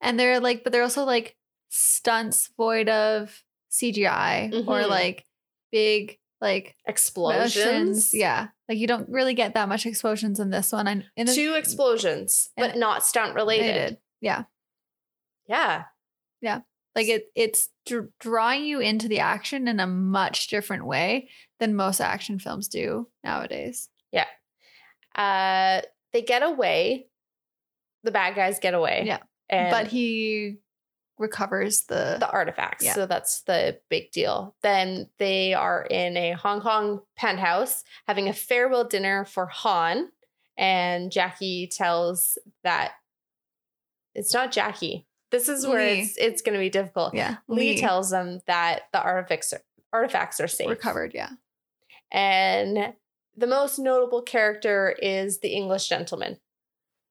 [0.00, 1.36] And they're like, but they're also like
[1.68, 4.88] stunts void of CGI or Mhm.
[4.88, 5.24] like
[5.72, 7.56] big like Explosions.
[7.56, 8.14] motions.
[8.14, 8.48] Yeah.
[8.68, 10.86] Like you don't really get that much explosions in this one.
[10.86, 13.66] And in Two explosions, but not stunt related.
[13.66, 13.98] related.
[14.20, 14.44] Yeah.
[15.48, 15.84] Yeah.
[16.94, 21.28] Like it it's dr- drawing you into the action in a much different way
[21.60, 23.88] than most action films do nowadays.
[24.12, 24.26] Yeah.
[25.14, 27.06] Uh, they get away.
[28.02, 29.04] The bad guys get away.
[29.06, 29.18] Yeah.
[29.48, 30.56] And but he
[31.18, 32.84] recovers the, the artifacts.
[32.84, 32.94] Yeah.
[32.94, 34.54] So that's the big deal.
[34.62, 40.10] Then they are in a Hong Kong penthouse having a farewell dinner for Han.
[40.58, 42.92] And Jackie tells that
[44.14, 45.06] it's not Jackie.
[45.30, 46.00] This is where Lee.
[46.00, 47.14] it's it's going to be difficult.
[47.14, 49.60] yeah Lee, tells them that the artifacts are,
[49.92, 50.68] artifacts are safe.
[50.68, 51.12] recovered.
[51.14, 51.30] Yeah.
[52.10, 52.94] And
[53.36, 56.38] the most notable character is the English gentleman.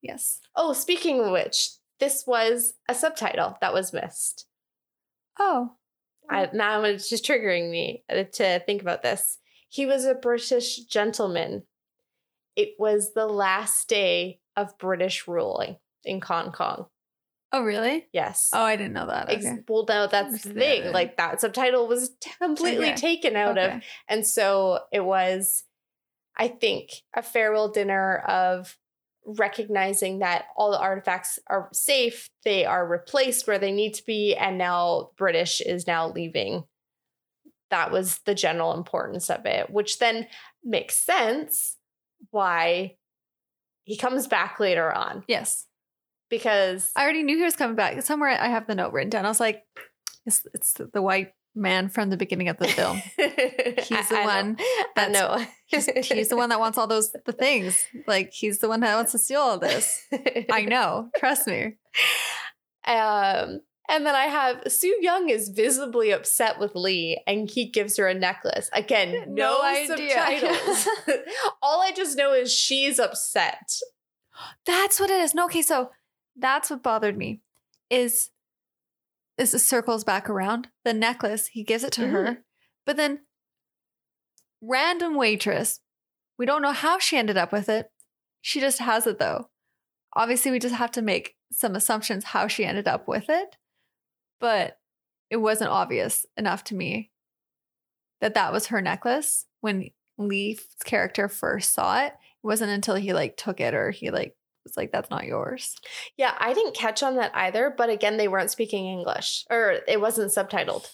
[0.02, 0.40] Yes.
[0.56, 4.48] Oh, speaking of which, this was a subtitle that was missed.
[5.40, 5.72] Oh.
[6.30, 9.38] I, now it's just triggering me uh, to think about this.
[9.70, 11.64] He was a British gentleman.
[12.56, 16.88] It was the last day of British ruling in Hong Kong.
[17.52, 18.08] Oh really?
[18.12, 18.50] Yes.
[18.54, 19.30] Oh, I didn't know that.
[19.30, 19.60] Ex- Okay.
[19.68, 20.92] Well, no, that's the thing.
[20.92, 22.96] Like that subtitle was completely Okay.
[22.96, 25.64] taken out of And so it was,
[26.38, 28.78] I think, a farewell dinner of
[29.26, 34.36] recognizing that all the artifacts are safe, they are replaced where they need to be,
[34.36, 36.64] and now British is now leaving.
[37.72, 40.28] That was the general importance of it, which then
[40.64, 41.78] makes sense
[42.32, 42.96] why
[43.84, 45.66] he comes back later on Yes.
[46.30, 48.02] because I already knew he was coming back.
[48.04, 49.26] Somewhere I have the note written down.
[49.26, 49.64] I was like,
[50.26, 53.02] it's, it's the white man from the beginning of the film.
[53.18, 54.58] he's the one
[54.96, 55.46] I know.
[55.68, 57.84] He's, he's the one that wants all those the things.
[58.06, 60.06] Like he's the one that wants to steal all this.
[60.52, 61.10] I know.
[61.18, 61.78] Trust me.
[62.86, 67.98] Um, and then I have Soo Yung is visibly upset with Lee, and he gives
[67.98, 68.70] her a necklace.
[68.74, 70.12] Again, no, No idea.
[70.14, 70.88] subtitles.
[71.64, 73.80] All I just know is she's upset.
[74.66, 75.34] That's what it is.
[75.34, 75.90] No, okay, so
[76.36, 77.42] that's what bothered me.
[77.90, 78.30] Is
[79.38, 81.48] this circles back around the necklace?
[81.48, 82.44] He gives it to her,
[82.86, 83.22] but then
[84.62, 85.80] random waitress.
[86.38, 87.90] We don't know how she ended up with it.
[88.42, 89.50] She just has it though.
[90.16, 93.58] Obviously, we just have to make some assumptions how she ended up with it,
[94.40, 94.78] but
[95.30, 97.12] it wasn't obvious enough to me
[98.22, 102.14] that that was her necklace when Lee's character first saw it.
[102.14, 105.76] It wasn't until he like took it or he like was like, "That's not yours."
[106.18, 107.74] Yeah, I didn't catch on that either.
[107.76, 110.90] But again, they weren't speaking English, or it wasn't subtitled.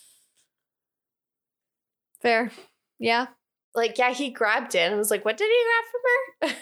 [2.22, 2.52] Fair,
[3.00, 3.28] yeah,
[3.74, 6.60] Like, yeah, he grabbed it and was like, "What did he grab from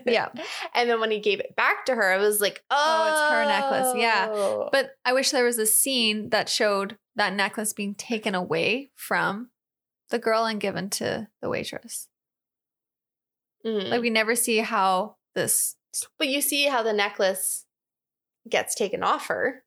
[0.00, 0.28] her?" yeah.
[0.74, 3.32] and then when he gave it back to her, it was like, "Oh, Oh, it's
[3.32, 4.28] her necklace, yeah.
[4.28, 8.90] But But I wish there was a scene that showed that necklace being taken away
[8.94, 9.50] from
[10.10, 12.08] the girl and given to the waitress.
[13.64, 13.88] Mm.
[13.88, 15.76] Like we never see how this
[16.18, 17.64] but you see how the necklace
[18.48, 19.62] gets taken off her.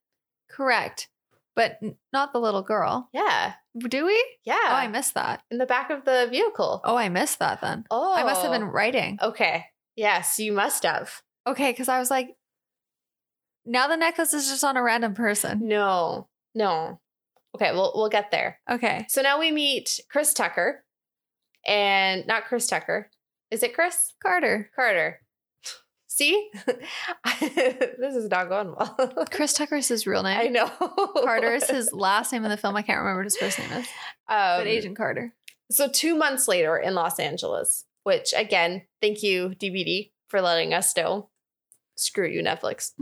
[0.49, 1.09] correct,
[1.55, 3.09] but n- not the little girl.
[3.13, 4.23] Yeah, Do we?
[4.43, 4.57] yeah.
[4.69, 5.41] Oh, I missed that.
[5.51, 6.81] in the back of the vehicle.
[6.83, 7.85] Oh, I missed that then.
[7.91, 8.67] Oh, I must have been oh.
[8.67, 9.17] writing.
[9.21, 9.65] okay.
[9.95, 11.21] Yes, you must have.
[11.47, 12.35] Okay, because I was like,
[13.65, 15.67] now the necklace is just on a random person.
[15.67, 16.99] No, no.
[17.55, 18.59] Okay, we'll we'll get there.
[18.69, 19.05] Okay.
[19.09, 20.83] So now we meet Chris Tucker,
[21.65, 23.09] and not Chris Tucker.
[23.49, 24.69] Is it Chris Carter.
[24.75, 25.21] Carter?
[26.17, 29.25] See, this is not going well.
[29.29, 30.39] Chris Tucker is his real name.
[30.39, 30.67] I know.
[30.67, 32.75] Carter is his last name in the film.
[32.75, 33.85] I can't remember what his first name is.
[34.27, 35.35] Um, But Agent Carter.
[35.69, 40.97] So two months later in Los Angeles, which again, thank you DVD for letting us
[40.97, 41.29] know.
[41.95, 42.93] Screw you, Netflix.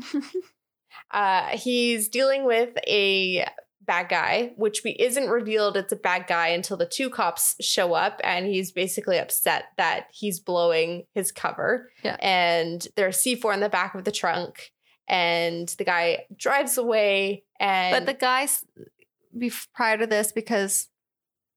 [1.11, 3.47] uh, he's dealing with a
[3.85, 7.93] bad guy, which we isn't revealed it's a bad guy until the two cops show
[7.93, 11.91] up, and he's basically upset that he's blowing his cover.
[12.03, 12.17] Yeah.
[12.19, 14.71] And there's C4 in the back of the trunk,
[15.07, 17.43] and the guy drives away.
[17.59, 18.65] And But the guys
[19.73, 20.89] prior to this, because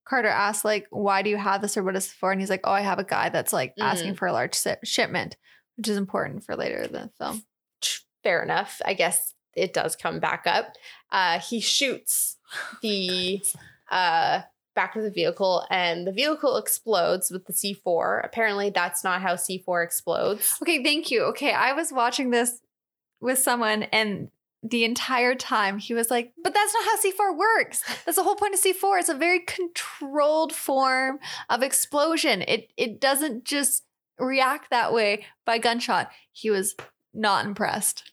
[0.08, 2.32] Carter asks like, why do you have this or what is it for?
[2.32, 3.84] And he's like, oh, I have a guy that's like mm.
[3.84, 5.36] asking for a large shipment,
[5.76, 7.42] which is important for later in the film.
[8.22, 8.80] fair enough.
[8.84, 10.74] I guess it does come back up.
[11.10, 12.36] Uh, he shoots
[12.82, 13.42] the
[13.90, 14.42] uh,
[14.74, 18.24] back of the vehicle, and the vehicle explodes with the C4.
[18.24, 20.56] Apparently, that's not how C4 explodes.
[20.62, 21.22] Okay, thank you.
[21.24, 22.60] Okay, I was watching this
[23.20, 24.30] with someone and
[24.62, 27.82] the entire time he was like, but that's not how C4 works.
[28.04, 29.00] That's the whole point of C4.
[29.00, 32.42] It's a very controlled form of explosion.
[32.42, 33.84] It it doesn't just
[34.18, 36.10] react that way by gunshot.
[36.32, 36.74] He was
[37.14, 38.12] not impressed.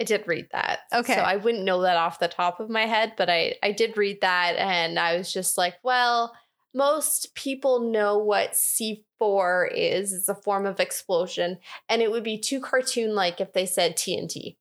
[0.00, 0.80] I did read that.
[0.92, 1.14] Okay.
[1.14, 3.96] So I wouldn't know that off the top of my head, but I, I did
[3.96, 6.34] read that, and I was just like, well,
[6.74, 10.12] most people know what C4 is.
[10.12, 13.96] It's a form of explosion, and it would be too cartoon like if they said
[13.96, 14.56] TNT.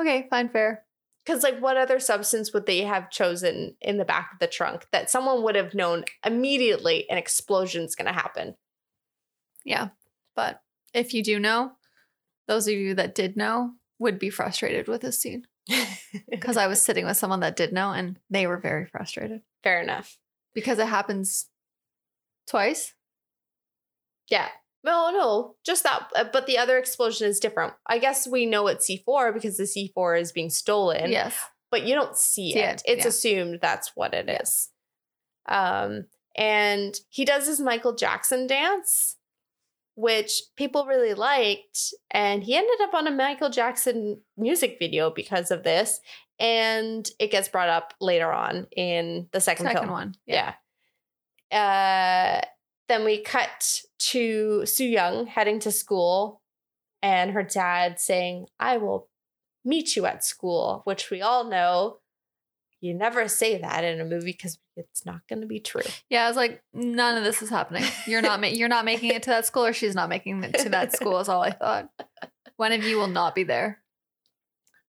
[0.00, 0.84] Okay, fine, fair.
[1.24, 4.86] Because, like, what other substance would they have chosen in the back of the trunk
[4.92, 8.54] that someone would have known immediately an explosion's going to happen?
[9.64, 9.88] Yeah.
[10.36, 10.60] But
[10.92, 11.72] if you do know,
[12.48, 15.46] those of you that did know would be frustrated with this scene
[16.28, 19.80] because I was sitting with someone that did know and they were very frustrated Fair
[19.80, 20.18] enough.
[20.54, 21.46] because it happens
[22.48, 22.94] twice.
[24.30, 24.48] Yeah.
[24.82, 26.08] No, no, just that.
[26.14, 27.72] uh, But the other explosion is different.
[27.86, 31.10] I guess we know it's C4 because the C4 is being stolen.
[31.10, 31.34] yes.
[31.70, 32.82] but you don't see, See it.
[32.86, 33.08] it, It's yeah.
[33.08, 34.42] assumed that's what it Yeah.
[34.42, 34.68] is.
[35.46, 36.04] Um,
[36.36, 39.16] and he does his Michael Jackson dance,
[39.96, 45.50] which people really liked, and he ended up on a Michael Jackson music video because
[45.50, 46.00] of this.
[46.40, 49.92] And it gets brought up later on in the second, Second film.
[49.92, 50.14] one.
[50.26, 50.54] Yeah.
[51.52, 52.44] Uh,
[52.88, 56.42] then we cut to Soo Yung heading to school
[57.02, 59.08] and her dad saying, I will
[59.64, 61.98] meet you at school, which we all know
[62.84, 65.80] you never say that in a movie because it's not going to be true.
[66.10, 67.84] Yeah, I was like, none of this is happening.
[68.06, 70.58] You're not ma- you're not making it to that school, or she's not making it
[70.58, 71.18] to that school.
[71.18, 71.88] Is all I thought.
[72.56, 73.80] One of you will not be there.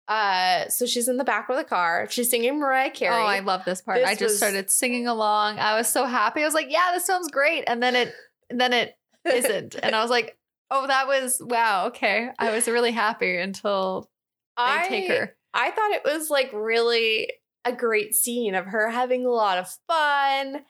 [0.08, 2.08] Uh, so she's in the back of the car.
[2.10, 3.16] She's singing Mariah Carey.
[3.16, 4.00] Oh, I love this part.
[4.00, 5.58] This I just was- started singing along.
[5.58, 6.41] I was so happy.
[6.41, 7.64] I was like, yeah, this sounds great.
[7.66, 8.14] And then it
[8.50, 9.76] then it isn't.
[9.82, 10.38] and I was like,
[10.70, 11.88] oh, that was wow.
[11.88, 14.10] Okay, I was really happy until
[14.58, 15.36] they I take her.
[15.54, 17.32] I thought it was like really
[17.66, 20.61] a great scene of her having a lot of fun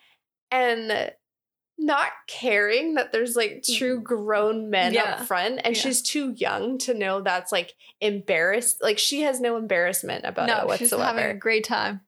[0.52, 1.12] and
[1.78, 4.04] not caring that there's like true mm-hmm.
[4.04, 5.04] grown men Yeah.
[5.04, 5.82] up front and Yeah.
[5.82, 10.54] she's too young to know that's like embarrassed like she has no embarrassment about it
[10.54, 11.04] No, she's whatsoever.
[11.20, 12.02] having a great time.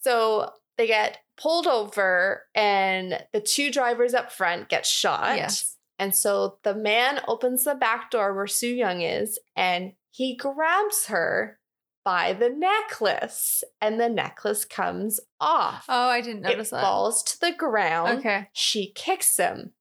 [0.00, 5.36] so they get pulled over and the two drivers up front get shot.
[5.36, 5.76] Yes.
[5.98, 11.06] And so the man opens the back door where Soo Yung is and he grabs
[11.06, 11.58] her
[12.04, 15.86] by the necklace and the necklace comes off.
[15.88, 16.82] Oh, I didn't it notice that.
[16.82, 18.20] falls to the ground.
[18.20, 18.48] Okay.
[18.52, 19.72] She kicks him.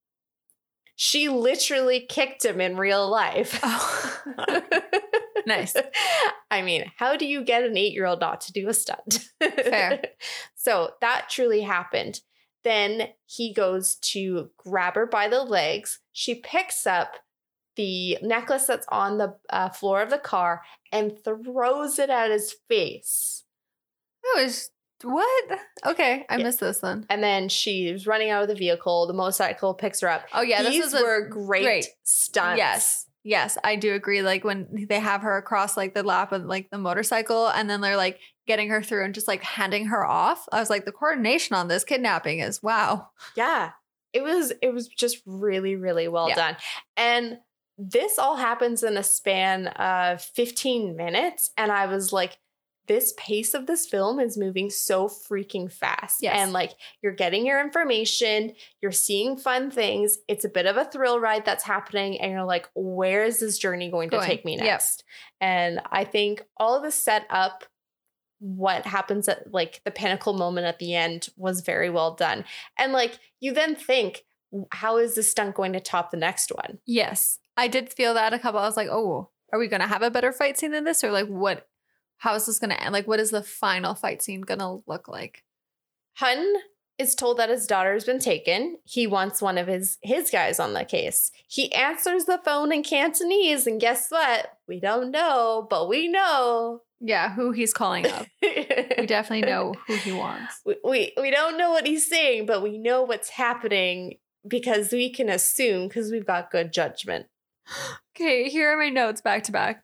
[0.95, 3.59] She literally kicked him in real life.
[3.63, 4.61] Oh.
[5.45, 5.75] nice.
[6.49, 9.27] I mean, how do you get an eight year old not to do a stunt?
[9.39, 10.01] Fair.
[10.55, 12.21] so that truly happened.
[12.63, 15.99] Then he goes to grab her by the legs.
[16.13, 17.15] She picks up
[17.75, 20.61] the necklace that's on the uh, floor of the car
[20.91, 23.43] and throws it at his face.
[24.23, 24.69] That was
[25.03, 25.59] what?
[25.85, 26.43] Okay, I Yeah.
[26.43, 27.05] missed this then.
[27.09, 29.05] And then she's running out of the vehicle.
[29.07, 30.25] The motorcycle picks her up.
[30.33, 32.57] Oh yeah, These this is a were great, great- stunts.
[32.57, 33.07] Yes.
[33.25, 34.21] Yes, I do agree.
[34.21, 37.79] Like when they have her across like the lap of like the motorcycle and then
[37.81, 40.45] they're like getting her through and just like handing her off.
[40.51, 43.07] I was like, the coordination on this kidnapping is wow.
[43.35, 43.71] Yeah.
[44.11, 46.35] It was it was just really really well Yeah.
[46.35, 46.57] done.
[46.97, 47.37] And
[47.77, 52.37] this all happens in a span of 15 minutes and I was like
[52.87, 56.21] this pace of this film is moving so freaking fast.
[56.21, 56.35] Yes.
[56.37, 60.17] And like you're getting your information, you're seeing fun things.
[60.27, 63.57] It's a bit of a thrill ride that's happening and you're like where is this
[63.57, 64.27] journey going to Going.
[64.27, 64.63] take me Yep.
[64.65, 65.03] next?
[65.39, 67.63] And I think all of the setup
[68.39, 72.43] what happens at like the pinnacle moment at the end was very well done.
[72.77, 74.25] And like you then think,
[74.71, 76.79] how is this stunt going to top the next one?
[76.85, 77.39] Yes.
[77.55, 78.59] I did feel that a couple.
[78.59, 81.03] I was like, oh, are we gonna have a better fight scene than this?
[81.03, 81.67] Or like what
[82.17, 82.93] how is this gonna end?
[82.93, 85.43] Like what is the final fight scene gonna look like?
[86.15, 86.55] Han
[86.97, 88.77] is told that his daughter has been taken.
[88.83, 91.31] He wants one of his his guys on the case.
[91.47, 94.57] He answers the phone in Cantonese, and guess what?
[94.67, 96.81] We don't know, but we know.
[96.99, 98.27] Yeah, who he's calling up.
[98.41, 100.61] we definitely know who he wants.
[100.65, 104.15] we, we we don't know what he's saying, but we know what's happening
[104.47, 107.27] because we can assume because we've got good judgment.
[108.15, 109.83] Okay, here are my notes back to back.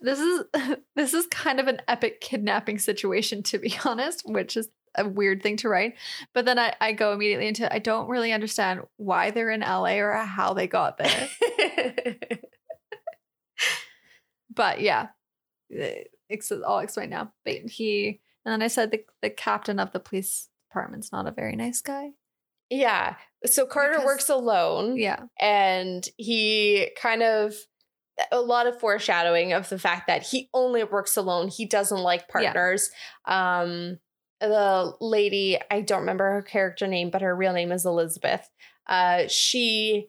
[0.00, 0.44] This is
[0.96, 5.42] this is kind of an epic kidnapping situation, to be honest, which is a weird
[5.42, 5.94] thing to write.
[6.32, 9.96] But then I, I go immediately into I don't really understand why they're in LA
[9.96, 11.28] or how they got there.
[14.54, 15.08] but yeah,
[15.74, 17.32] eh, it's, I'll explain now.
[17.44, 21.32] But he and then I said the the captain of the police department's not a
[21.32, 22.10] very nice guy.
[22.70, 23.16] yeah.
[23.46, 24.96] So Carter Because- works alone.
[24.96, 27.54] Yeah, and he kind of
[28.32, 32.20] a lot of foreshadowing of the fact that he only works alone he doesn't like
[32.22, 32.52] Yeah.
[32.52, 32.90] partners
[33.26, 33.98] um
[34.40, 38.48] the lady i don't remember her character name but her real name is elizabeth
[38.86, 40.06] uh she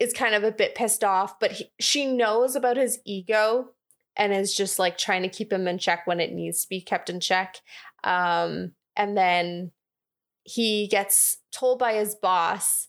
[0.00, 3.68] is kind of a bit pissed off but he, she knows about his ego
[4.16, 6.80] and is just like trying to keep him in check when it needs to be
[6.80, 7.58] kept in check
[8.02, 9.70] um and then
[10.44, 12.88] he gets told by his boss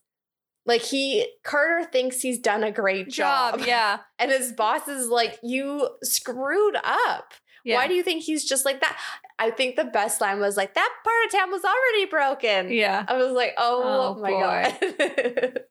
[0.65, 3.57] like he Carter thinks he's done a great job.
[3.59, 3.67] job.
[3.67, 7.33] Yeah, And his boss is like, You screwed up.
[7.65, 7.75] yeah.
[7.75, 8.97] Why do you think he's just like that?
[9.37, 12.71] I think the best line was like, That part of town was already broken.
[12.71, 13.03] yeah.
[13.07, 14.95] I was like, Oh, Oh, my boy.
[14.99, 15.59] God.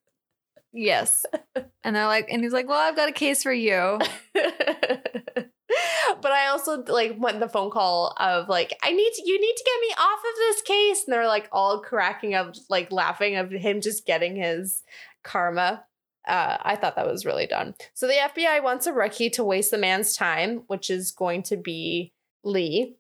[0.75, 1.27] Yes.
[1.85, 3.99] And they're like, and he's like, well, I've got a case for you.
[6.21, 9.55] but I also like went the phone call of like, I need to, you need
[9.55, 11.05] to get me off of this case.
[11.05, 14.83] And they're like all cracking up, like laughing of him just getting his
[15.23, 15.85] karma.
[16.27, 17.75] Uh, I thought that was really done.
[17.95, 21.57] So the FBI wants a rookie to waste the man's time, which is going to
[21.57, 22.13] be
[22.45, 22.95] Lee.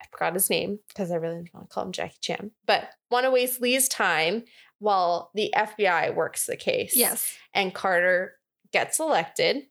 [0.00, 3.24] I forgot his name because I really want to call him Jackie Chan, but want
[3.24, 4.44] to waste Lee's time
[4.78, 6.96] while the FBI works the case.
[6.96, 7.34] Yes.
[7.52, 8.34] And Carter
[8.72, 9.64] gets elected.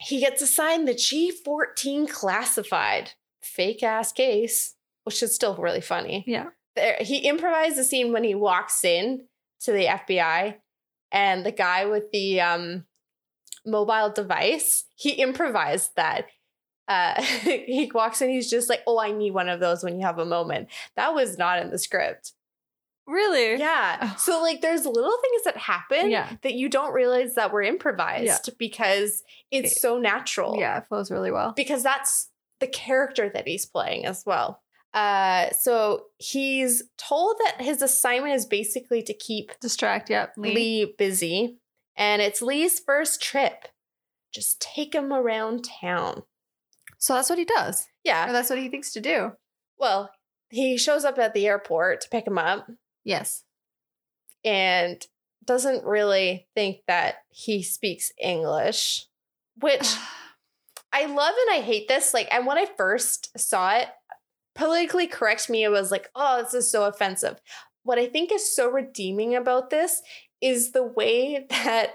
[0.00, 4.74] He gets assigned the G14 classified fake ass case,
[5.04, 6.24] which is still really funny.
[6.26, 6.48] Yeah.
[6.76, 9.26] There, he improvised the scene when he walks in
[9.60, 10.56] to the FBI
[11.12, 12.84] and the guy with the um,
[13.64, 16.26] mobile device, he improvised that.
[16.88, 20.04] Uh, he walks in, he's just like, Oh, I need one of those when you
[20.04, 20.68] have a moment.
[20.96, 22.32] That was not in the script.
[23.06, 23.58] Really?
[23.58, 23.98] Yeah.
[24.00, 24.14] Oh.
[24.18, 26.36] So like there's little things that happen Yeah.
[26.42, 30.56] that you don't realize that were improvised because it's It- so natural.
[30.58, 31.52] Yeah, it flows really well.
[31.54, 32.30] Because that's
[32.60, 34.62] the character that he's playing as well.
[34.94, 40.32] Uh so he's told that his assignment is basically to keep Distract, yep.
[40.36, 40.94] Lee, Lee.
[40.96, 41.58] busy.
[41.96, 43.68] And it's Lee's first trip.
[44.32, 46.22] Just take him around town.
[46.98, 47.82] So that's what he does.
[47.82, 48.32] Or Yeah.
[48.32, 49.32] that's what he thinks to do.
[49.78, 50.10] Well,
[50.48, 52.66] he shows up at the airport to pick him up.
[53.04, 53.44] Yes.
[54.44, 55.04] and
[55.46, 59.06] doesn't really think that he speaks English,
[59.60, 59.94] which
[60.92, 62.14] I love and I hate this.
[62.14, 63.88] Like, and when I first saw it,
[64.54, 67.40] politically correct me, it was like, oh, this is so offensive.
[67.82, 70.02] What I think is so redeeming about this
[70.40, 71.90] is the way that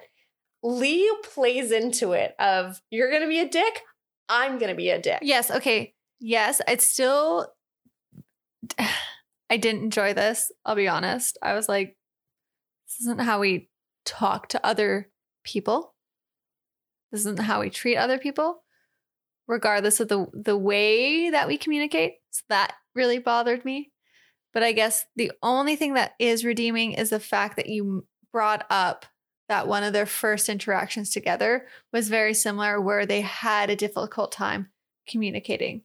[0.62, 3.82] Lee plays into it of you're gonna be a dick,
[4.28, 5.20] I'm gonna be a dick.
[5.22, 5.50] yes.
[5.50, 5.94] Okay.
[6.20, 6.62] Yes.
[6.68, 7.54] It's still.
[9.50, 10.52] I didn't enjoy this.
[10.66, 11.38] I'll be honest.
[11.42, 11.96] I was like,
[12.88, 13.70] this isn't how we
[14.06, 15.10] talk to other
[15.44, 15.96] people.
[17.12, 18.64] This isn't how we treat other people,
[19.48, 22.16] regardless of the the way that we communicate.
[22.30, 23.92] So that really bothered me.
[24.54, 28.66] But I guess the only thing that is redeeming is the fact that you brought
[28.70, 29.06] up
[29.48, 34.32] that one of their first interactions together was very similar, where they had a difficult
[34.32, 34.70] time
[35.08, 35.82] communicating.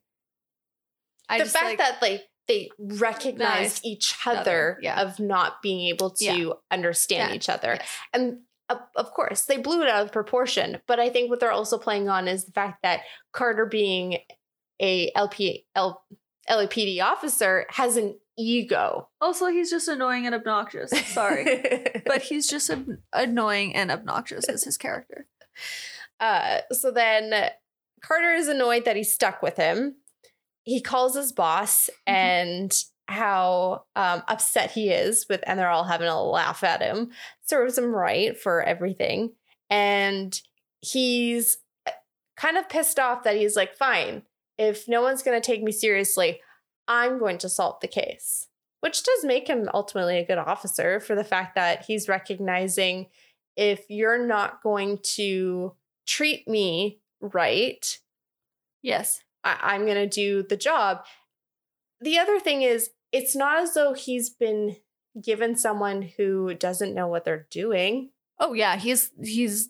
[1.29, 3.85] I the fact like- that like they recognized Nice.
[3.85, 5.01] each Other, yeah.
[5.01, 6.49] of not being able to Yeah.
[6.71, 7.89] understand Yeah, each other yes.
[8.13, 8.39] and
[8.69, 11.77] of, of course they blew it out of proportion but i think what they're also
[11.79, 13.01] playing on is the fact that
[13.33, 14.19] carter being
[14.81, 16.03] a lp L,
[16.51, 20.91] lapd officer has an ego Also, he's just annoying and obnoxious.
[21.07, 21.45] Sorry.
[22.07, 25.27] but he's just an- annoying and obnoxious as his character.
[26.21, 27.33] Uh, so then
[28.03, 29.97] Carter is annoyed that he's stuck with him.
[30.65, 32.15] He calls his boss Mm-hmm.
[32.15, 37.11] and how um, upset he is with, and they're all having a laugh at him.
[37.43, 39.33] Serves him right for everything,
[39.69, 40.41] and
[40.81, 41.91] he's uh,
[42.37, 44.23] kind of pissed off that he's like, "Fine,
[44.57, 46.41] if no one's going to take me seriously,
[46.89, 48.49] I'm going to solve the case."
[48.81, 53.07] Which does make him ultimately a good officer for the fact that he's recognizing
[53.57, 55.75] if you're not going to
[56.07, 57.99] treat me right,
[58.83, 59.24] Yes.
[59.45, 61.05] I- I'm going to do the job.
[62.01, 64.77] The other thing is, it's not as though he's been
[65.23, 68.11] given someone who doesn't know what they're doing.
[68.41, 69.69] Oh yeah, he's he's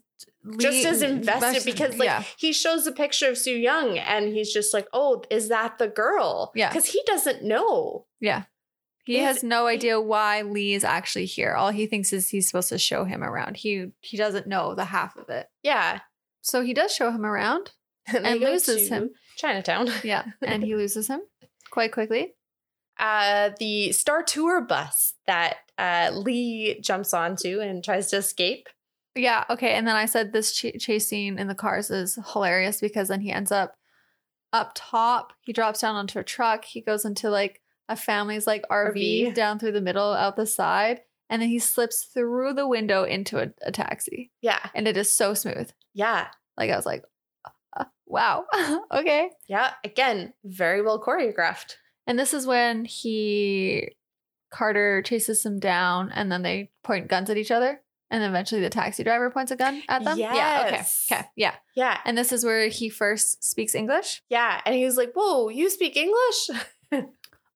[0.59, 2.23] Just as invested invest- because, like, yeah.
[2.39, 5.89] he shows a picture of Soo Yung and he's just like, oh, is that the
[5.89, 6.51] girl?
[6.55, 6.71] Yeah.
[6.71, 8.07] Because he doesn't know.
[8.21, 8.45] yeah.
[9.05, 11.53] He He's- has no idea why Lee is actually here.
[11.53, 13.59] All he thinks is he's supposed to show him around.
[13.59, 15.47] He he doesn't know the half of it.
[15.63, 16.01] Yeah.
[16.41, 17.73] So he does show him around.
[18.13, 19.11] they And loses him.
[19.37, 19.89] Chinatown.
[20.05, 21.21] Yeah, and he loses him
[21.71, 22.35] quite quickly.
[22.99, 28.69] uh, the Star Tour bus that uh, Lee jumps onto and tries to escape.
[29.17, 29.75] Yeah, okay.
[29.75, 33.21] And then I said this ch- chase scene in the cars is hilarious because then
[33.21, 33.75] he ends up
[34.53, 35.33] up top.
[35.41, 36.65] He drops down onto a truck.
[36.65, 38.95] He goes into like a family's like RV,
[39.29, 39.35] RV.
[39.35, 43.39] down through the middle, out the side, and then he slips through the window into
[43.41, 44.31] a, a taxi.
[44.41, 45.71] Yeah, And it is so smooth.
[45.93, 47.03] yeah, Like I was like,
[48.07, 48.45] wow,
[48.93, 49.31] okay.
[49.49, 49.73] yeah.
[49.85, 51.75] Again, very well choreographed.
[52.07, 53.97] And this is when he
[54.53, 57.81] Carter chases him down, and then they point guns at each other.
[58.11, 60.17] And eventually the taxi driver points a gun at them.
[60.19, 60.35] Yeah.
[60.35, 61.07] Yes.
[61.11, 61.19] Okay.
[61.21, 61.29] Okay.
[61.35, 61.55] Yeah.
[61.75, 64.23] Yeah, And this is where he first speaks English.
[64.29, 64.61] yeah.
[64.65, 66.51] And he was like, "Whoa, you speak English?"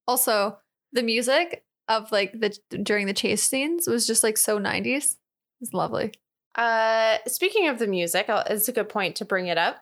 [0.08, 0.58] Also,
[0.92, 5.16] the music of like the during the chase scenes was just like so 90s.
[5.60, 6.12] It's lovely.
[6.54, 9.76] Uh, speaking of the music, I'll- it's a good point to bring it up.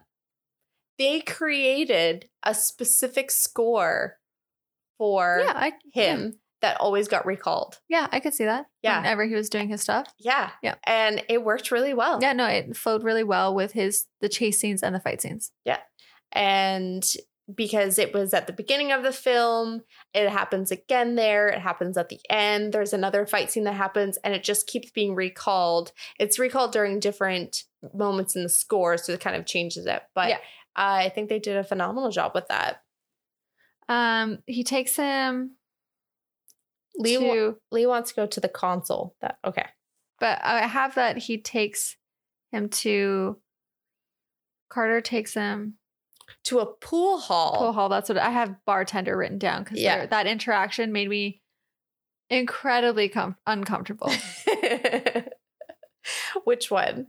[0.98, 4.16] They created a specific score
[4.98, 7.78] for Yeah, I him that always got recalled.
[7.88, 8.66] Yeah, I could see that.
[8.82, 8.98] Yeah.
[9.00, 10.12] Whenever he was doing his stuff.
[10.18, 10.50] Yeah.
[10.62, 10.76] Yeah.
[10.84, 12.18] And it worked really well.
[12.22, 15.52] Yeah, no, it flowed really well with his the chase scenes and the fight scenes.
[15.64, 15.78] Yeah.
[16.32, 17.04] And
[17.54, 19.82] because it was at the beginning of the film,
[20.14, 22.72] it happens again there, it happens at the end.
[22.72, 25.92] There's another fight scene that happens and it just keeps being recalled.
[26.18, 30.02] It's recalled during different moments in the score, so it kind of changes it.
[30.14, 30.38] But Yeah.
[30.76, 32.82] I think they did a phenomenal job with that.
[33.88, 35.52] Um, he takes him
[36.96, 39.14] Lee, wa- Lee wants to go to the console.
[39.20, 39.66] That okay.
[40.20, 41.96] but I have that he takes
[42.52, 43.38] him to.
[44.68, 45.74] Carter takes him
[46.46, 47.56] To a pool hall.
[47.58, 47.88] pool hall.
[47.88, 50.06] That's what I have bartender written down because Yeah.
[50.06, 51.40] that interaction made me
[52.28, 54.10] incredibly com- uncomfortable
[56.44, 57.08] Which one?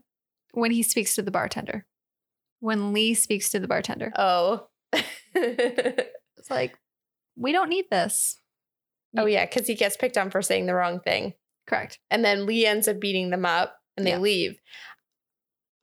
[0.53, 1.85] when he speaks to the bartender.
[2.59, 4.67] When Lee speaks to the bartender, Oh.
[5.35, 6.77] it's like
[7.35, 8.39] we don't need this.
[9.17, 11.33] oh yeah, because he gets picked on for saying the wrong thing.
[11.67, 11.99] Correct.
[12.09, 14.19] and then Lee ends up beating them up and they Yeah.
[14.19, 14.59] leave.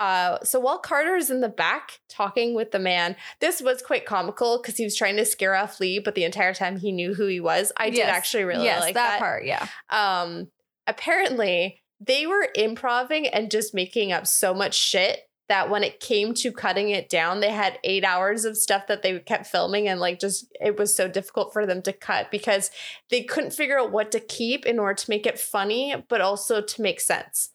[0.00, 4.06] Uh, so while Carter is in the back talking with the man, this was quite
[4.06, 7.14] comical because he was trying to scare off Lee, but the entire time he knew
[7.14, 7.70] who he was.
[7.76, 9.18] I did actually really yes, like that, that.
[9.20, 9.44] part.
[9.44, 9.66] Yeah.
[9.90, 10.48] Um,
[10.86, 16.32] apparently, they were improving and just making up so much shit that when it came
[16.34, 20.00] to cutting it down, they had eight hours of stuff that they kept filming, and
[20.00, 22.70] like just it was so difficult for them to cut because
[23.10, 26.60] they couldn't figure out what to keep in order to make it funny, but also
[26.62, 27.50] to make sense.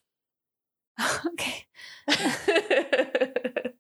[1.26, 1.66] okay.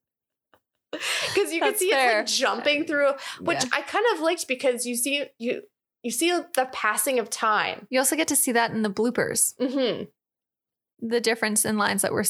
[0.91, 2.21] Because you can see fair.
[2.21, 3.69] it's like jumping through, which Yeah.
[3.73, 5.61] I kind of liked because you see you
[6.01, 7.85] you see the passing of time.
[7.89, 10.03] You also get to see that in the bloopers, hmm
[11.01, 12.25] the difference in lines that were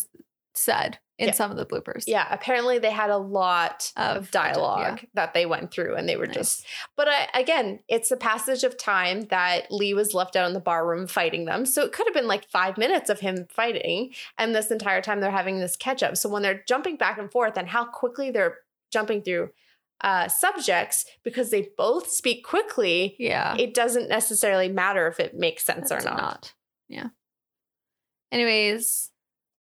[0.53, 1.33] said in Yeah.
[1.33, 2.05] some of the bloopers.
[2.07, 6.15] Yeah, apparently they had a lot Of- of dialogue that they went through, and they
[6.15, 6.35] were Nice.
[6.35, 6.65] just.
[6.95, 10.59] But I, again, it's the passage of time that Lee was left out in the
[10.61, 14.15] bar room fighting them, so it could have been like five minutes of him fighting,
[14.37, 16.15] and this entire time they're having this catch up.
[16.15, 18.59] So when they're jumping back and forth, and how quickly they're
[18.89, 19.51] jumping through
[20.01, 23.57] uh, subjects because they both speak quickly, Yeah.
[23.59, 26.53] it doesn't necessarily matter if it makes sense That's or not.
[26.87, 27.09] Yeah.
[28.31, 29.11] Anyways,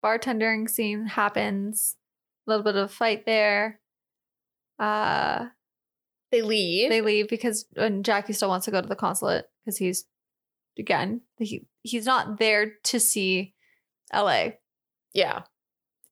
[0.05, 1.95] bartending scene happens.
[2.47, 3.79] A little bit of fight there.
[4.79, 5.47] Uh
[6.31, 6.89] They leave.
[6.89, 10.05] they leave because and Jackie still wants to go to the consulate because he's
[10.77, 13.53] again he he's not there to see
[14.13, 14.49] LA.
[15.13, 15.43] yeah.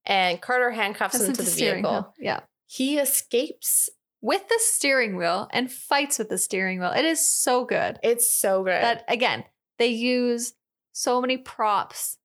[0.05, 1.91] And Carter handcuffs That's him to the the vehicle.
[1.91, 2.13] wheel.
[2.19, 2.39] Yeah.
[2.67, 3.89] He escapes.
[4.25, 6.91] With the steering wheel and fights with the steering wheel.
[6.95, 7.99] It is so good.
[8.03, 8.81] It's so good.
[8.81, 9.43] that again
[9.79, 10.53] they use
[10.93, 12.17] so many props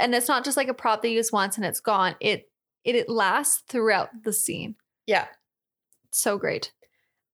[0.00, 2.48] and it's not just like a prop they use once and it's gone it
[2.84, 4.74] it, it lasts throughout the scene
[5.06, 5.26] yeah.
[6.10, 6.72] so great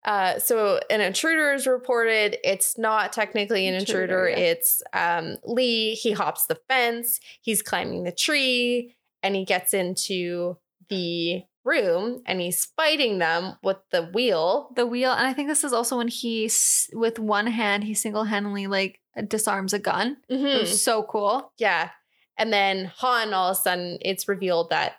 [0.05, 2.37] Uh, so an intruder is reported.
[2.43, 4.27] It's not technically an intruder.
[4.27, 4.51] Intruder, yeah.
[4.51, 5.95] It's um, Lee.
[5.95, 7.19] He hops the fence.
[7.41, 10.55] He's climbing the tree, and he gets into
[10.87, 14.69] the room, and he's fighting them with the wheel.
[14.77, 16.49] the wheel and i think this is also when he
[16.93, 20.59] with one hand he single-handedly like disarms a gun it Mhm.
[20.61, 21.89] was so cool Yeah,
[22.37, 23.33] and then Han.
[23.33, 24.93] All of a sudden, it's revealed that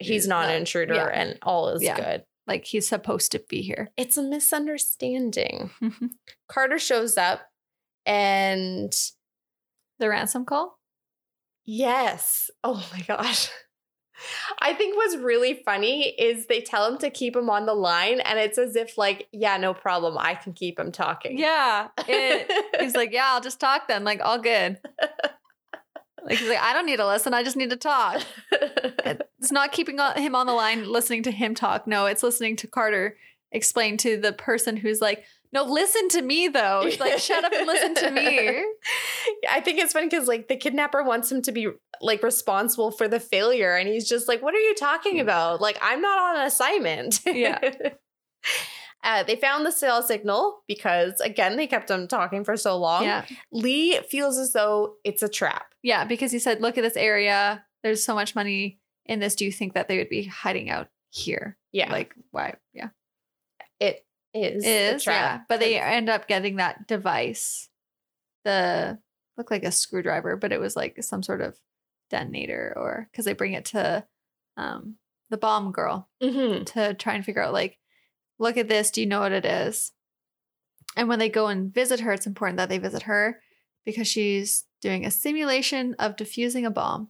[0.00, 1.08] he's not not- an intruder, yeah.
[1.08, 1.96] and all is Yeah.
[1.96, 2.24] good.
[2.48, 5.70] like he's supposed to be here It's a misunderstanding.
[5.80, 6.06] Mm-hmm.
[6.48, 7.40] Carter shows up,
[8.06, 8.92] and
[9.98, 10.78] the ransom call
[11.64, 12.50] Yes.
[12.64, 13.48] Oh my gosh.
[14.60, 18.20] I think what's really funny is they tell him to keep him on the line,
[18.20, 20.16] and it's as if, like, yeah, no problem.
[20.18, 21.38] I can keep him talking.
[21.38, 24.78] yeah it, he's like yeah i'll just talk then like all good
[26.32, 28.22] like he's like i don't need to listen i just need to talk
[28.52, 32.66] it's not keeping him on the line listening to him talk no it's listening to
[32.66, 33.16] carter
[33.52, 37.52] explain to the person who's like no listen to me though He's like shut up
[37.52, 38.64] and listen to me
[39.48, 41.68] I think it's funny because, like, the kidnapper wants him to be,
[42.00, 45.22] like, responsible for the failure, and he's just like, what are you talking mm.
[45.22, 45.60] about?
[45.60, 47.20] Like, I'm not on assignment.
[47.26, 47.58] Yeah.
[49.04, 53.02] Uh, they found the cell signal because, again, they kept him talking for so long.
[53.02, 55.74] yeah Lee feels as though it's a trap.
[55.82, 59.44] yeah because he said look at this area there's so much money in this do
[59.44, 61.90] you think that they would be hiding out here Yeah.
[61.90, 62.90] like why yeah
[63.80, 64.64] it is.
[64.64, 67.68] is yeah but they end up getting that device
[68.44, 68.98] the
[69.36, 71.58] looked like a screwdriver but it was like some sort of
[72.10, 74.04] detonator or because they bring it to
[74.56, 74.94] um
[75.30, 76.64] the bomb girl Mhm.
[76.66, 77.78] to try and figure out like
[78.42, 79.92] look at this do you know what it is
[80.96, 83.40] and when they go and visit her it's important that they visit her
[83.84, 87.08] because she's doing a simulation of diffusing a bomb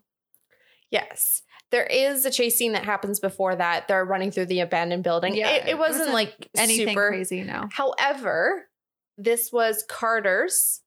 [0.90, 1.40] Yes.
[1.70, 3.88] There is a chase scene that happens before that.
[3.88, 5.34] They're running through the abandoned building.
[5.34, 7.08] Yeah, it, it it wasn't wasn't like anything super.
[7.08, 8.68] crazy no However,
[9.16, 10.82] this was Carter's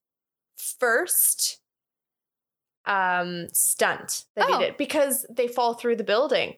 [0.58, 1.60] first
[2.86, 4.60] um stunt that Oh.
[4.60, 6.54] he did because they fall through the building.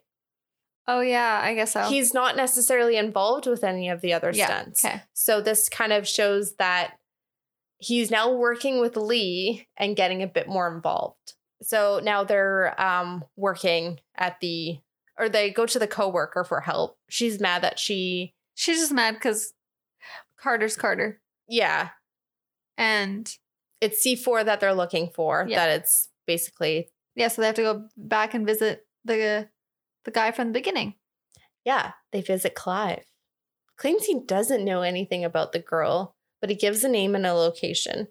[0.87, 1.83] Oh yeah, I guess so.
[1.83, 4.45] He's not necessarily involved with any of the other yeah.
[4.45, 4.85] stunts.
[4.85, 5.01] Okay.
[5.13, 6.93] So this kind of shows that
[7.79, 11.33] he's now working with Lee and getting a bit more involved.
[11.61, 14.79] So now they're um working at the
[15.19, 16.97] or they go to the coworker for help.
[17.09, 19.53] She's mad that she She's just mad because
[20.35, 21.89] Carter's Carter, yeah,
[22.75, 23.31] and
[23.81, 25.45] it's C4 that they're looking for.
[25.47, 25.67] Yeah.
[25.67, 29.47] That it's basically yeah, so they have to go back and visit the
[30.07, 30.95] the guy from the beginning.
[31.63, 33.03] yeah, they visit Clive.
[33.77, 37.33] Claims he doesn't know anything about the girl, but he gives a name and a
[37.33, 38.07] location.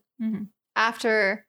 [0.76, 1.46] After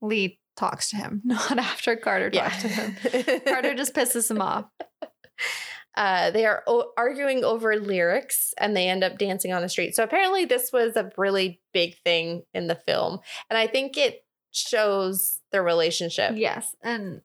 [0.00, 3.40] Lee talks to him, not after Carter talks to him.
[3.46, 4.66] Carter just pisses him off.
[5.96, 9.94] uh, they are o- arguing over lyrics and they end up dancing on the street.
[9.94, 13.18] So apparently, this was a really big thing in the film.
[13.50, 16.34] And I think it shows their relationship.
[16.36, 17.20] Yes, and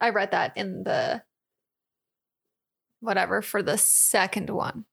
[0.00, 1.22] I read that in the
[3.00, 4.84] whatever for the second one.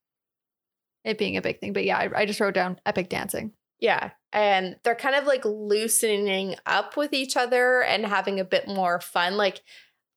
[1.03, 3.51] It being a big thing, but yeah, I, I just wrote down epic dancing.
[3.79, 4.11] Yeah.
[4.31, 9.01] And they're kind of like loosening up with each other and having a bit more
[9.01, 9.35] fun.
[9.35, 9.61] Like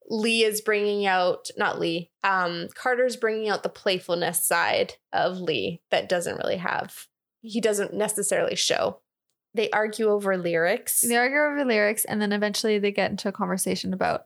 [0.09, 5.83] Lee is bringing out, not Lee, um, Carter's bringing out the playfulness side of Lee
[5.91, 7.07] that doesn't really have,
[7.41, 9.01] he doesn't necessarily show.
[9.55, 11.01] They argue over lyrics.
[11.01, 14.25] They argue over lyrics, and then eventually they get into a conversation about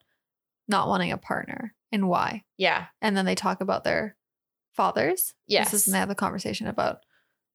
[0.68, 2.44] not wanting a partner and why.
[2.56, 2.86] yeah.
[3.02, 4.16] And then they talk about their
[4.72, 5.34] fathers.
[5.46, 5.70] Yes.
[5.70, 6.98] This is, and they have a conversation about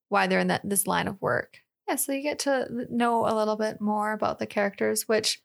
[0.09, 1.59] why they're in that this line of work.
[1.87, 5.41] Yeah, so you get to know a little bit more about the characters, which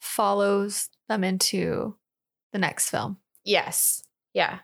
[0.00, 1.96] follows them into
[2.52, 3.18] the next film.
[3.44, 4.02] Yes.
[4.32, 4.60] Yeah.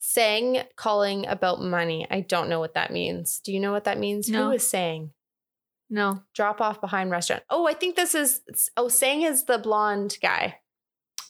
[0.00, 2.06] Sang calling about money.
[2.10, 3.40] I don't know what that means.
[3.44, 4.28] Do you know what that means?
[4.28, 4.46] No.
[4.46, 5.10] Who is Sang?
[5.88, 6.22] No.
[6.34, 7.42] Drop off behind restaurant.
[7.48, 8.40] Oh, I think this is
[8.76, 10.56] oh, Sang is the blonde guy.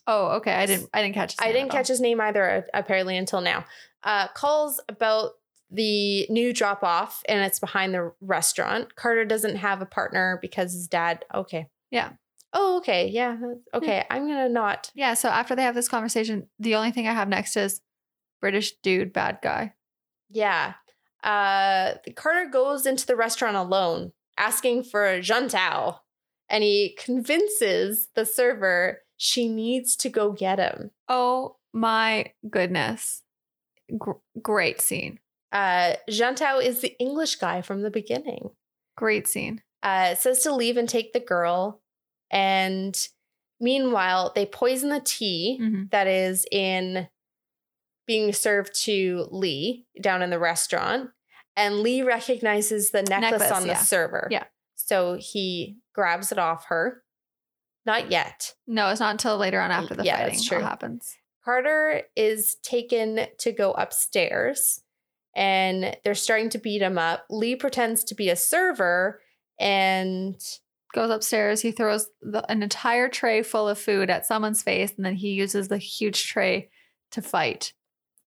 [0.07, 0.53] Oh, okay.
[0.53, 0.91] I didn't.
[0.93, 1.33] I didn't catch.
[1.33, 3.65] His I name didn't catch his name either, uh, apparently, until now.
[4.03, 5.33] Uh, calls about
[5.71, 8.95] the new drop off, and it's behind the restaurant.
[8.97, 11.25] Carter doesn't have a partner because his dad.
[11.35, 11.69] Okay.
[11.91, 12.13] Yeah.
[12.53, 13.09] Oh, okay.
[13.09, 13.37] Yeah.
[13.73, 14.05] Okay.
[14.11, 14.91] I'm going to not.
[14.95, 15.15] Yeah.
[15.15, 17.81] So after they have this conversation, the only thing I have next is
[18.41, 19.73] British dude, bad guy.
[20.31, 20.75] Yeah.
[21.23, 25.99] Uh, Carter goes into the restaurant alone, asking for a Juntao,
[26.51, 30.91] and he convinces the server she needs to go get him.
[31.09, 33.23] Oh my goodness!
[33.99, 35.19] Gr- great scene.
[35.53, 38.51] Uh, Juntao is the English guy from the beginning.
[38.97, 39.63] Great scene.
[39.83, 41.83] uh, says to leave and take the girl.
[42.31, 42.97] And
[43.61, 45.91] meanwhile, they poison the tea Mhm.
[45.91, 47.07] that is in
[48.07, 51.11] being served to Lee down in the restaurant.
[51.55, 53.79] And Lee recognizes the necklace, Necklace, on the yeah.
[53.83, 54.29] server.
[54.31, 54.45] Yeah.
[54.75, 57.04] So he grabs it off her.
[57.87, 58.55] Not yet.
[58.67, 60.61] No, it's not until later on after the Yeah, fighting that's true.
[60.61, 61.17] happens.
[61.45, 64.81] Carter is taken to go upstairs
[65.37, 67.25] and they're starting to beat him up.
[67.29, 69.21] Lee pretends to be a server
[69.59, 70.37] and
[70.95, 71.61] Goes upstairs.
[71.61, 75.31] He throws the, an entire tray full of food at someone's face, and then he
[75.31, 76.71] uses the huge tray
[77.11, 77.73] to fight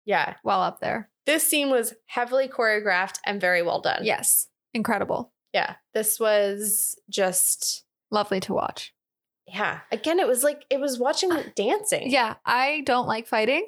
[0.03, 1.09] yeah, while up there.
[1.25, 4.03] this scene was heavily choreographed and very well done.
[4.03, 5.75] Yes, incredible, Yeah.
[5.93, 8.93] This was just lovely to watch.
[9.47, 9.79] Yeah.
[9.91, 12.09] Again, it was like it was watching uh, dancing.
[12.11, 13.67] Yeah, I don't like fighting.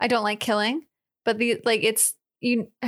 [0.00, 0.86] I don't like killing,
[1.24, 2.68] but the like it's you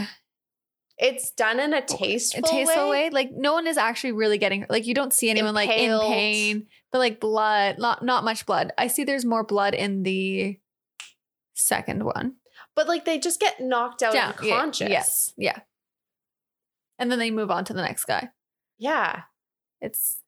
[0.96, 3.04] It's done in a tasteful, a tasteful way.
[3.06, 3.10] way.
[3.10, 4.70] Like no one is actually really getting hurt.
[4.70, 8.72] Like you don't see anyone like in pain, but like blood, not not much blood.
[8.78, 10.56] I see there's more blood in the
[11.54, 12.36] second one.
[12.76, 14.88] But like they just get knocked out Yeah, yeah, unconscious.
[14.88, 15.34] yes.
[15.36, 15.58] Yeah.
[16.98, 18.30] And then they move on to the next guy.
[18.78, 19.22] Yeah.
[19.80, 20.18] It's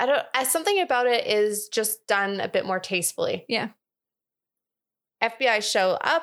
[0.00, 3.44] I don't something about it is just done a bit more tastefully.
[3.48, 3.68] Yeah.
[5.22, 6.22] FBI show up.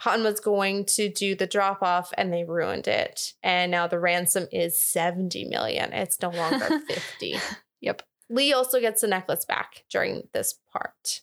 [0.00, 3.34] Han was going to do the drop off and they ruined it.
[3.42, 5.92] And now the ransom is 70 million.
[5.92, 7.36] It's no longer 50.
[7.82, 8.02] Yep.
[8.30, 11.20] Lee also gets the necklace back during this part.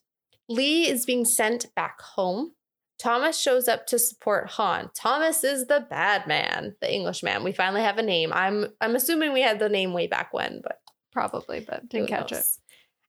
[0.47, 2.51] Lee is being sent back home.
[2.99, 4.91] Thomas shows up to support Han.
[4.93, 7.43] Thomas is the bad man, the Englishman.
[7.43, 8.31] We finally have a name.
[8.31, 10.79] I'm I'm assuming we had the name way back when, but
[11.17, 12.45] probably, but didn't who catch it.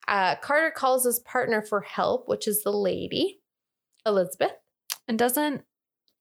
[0.06, 3.40] Uh, Carter calls his partner for help, which is the lady,
[4.06, 4.52] Elizabeth.
[5.06, 5.62] And doesn't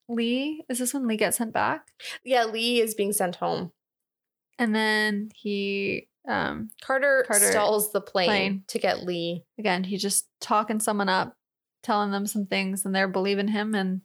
[0.09, 1.87] Lee is this when Lee gets sent back?
[2.23, 3.71] Yeah, Lee is being sent home.
[4.59, 8.63] And then he um Carter, Carter- stalls the plane, plane.
[8.67, 9.45] to get Lee.
[9.57, 11.37] again, he's just talking someone up,
[11.83, 14.01] telling them some things, and they're believing him and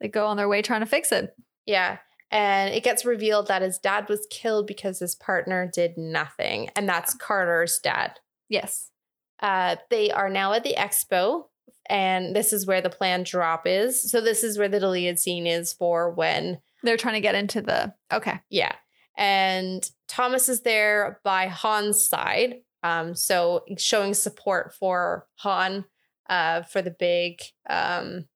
[0.00, 1.34] they go on their way trying to fix it.
[1.66, 1.98] Yeah.
[2.34, 6.68] And it gets revealed that his dad was killed because his partner did nothing.
[6.74, 8.18] And that's Carter's dad.
[8.48, 8.90] Yes.
[9.38, 11.44] Uh, they are now at the expo,
[11.88, 14.10] and this is where the plan drop is.
[14.10, 17.60] So, this is where the deleted scene is for when, They're trying to get into
[17.62, 18.40] the okay.
[18.50, 18.72] yeah.
[19.16, 22.62] And Thomas is there by Han's side.
[22.82, 25.84] Um, so, showing support for Han
[26.28, 28.26] uh, for the big um,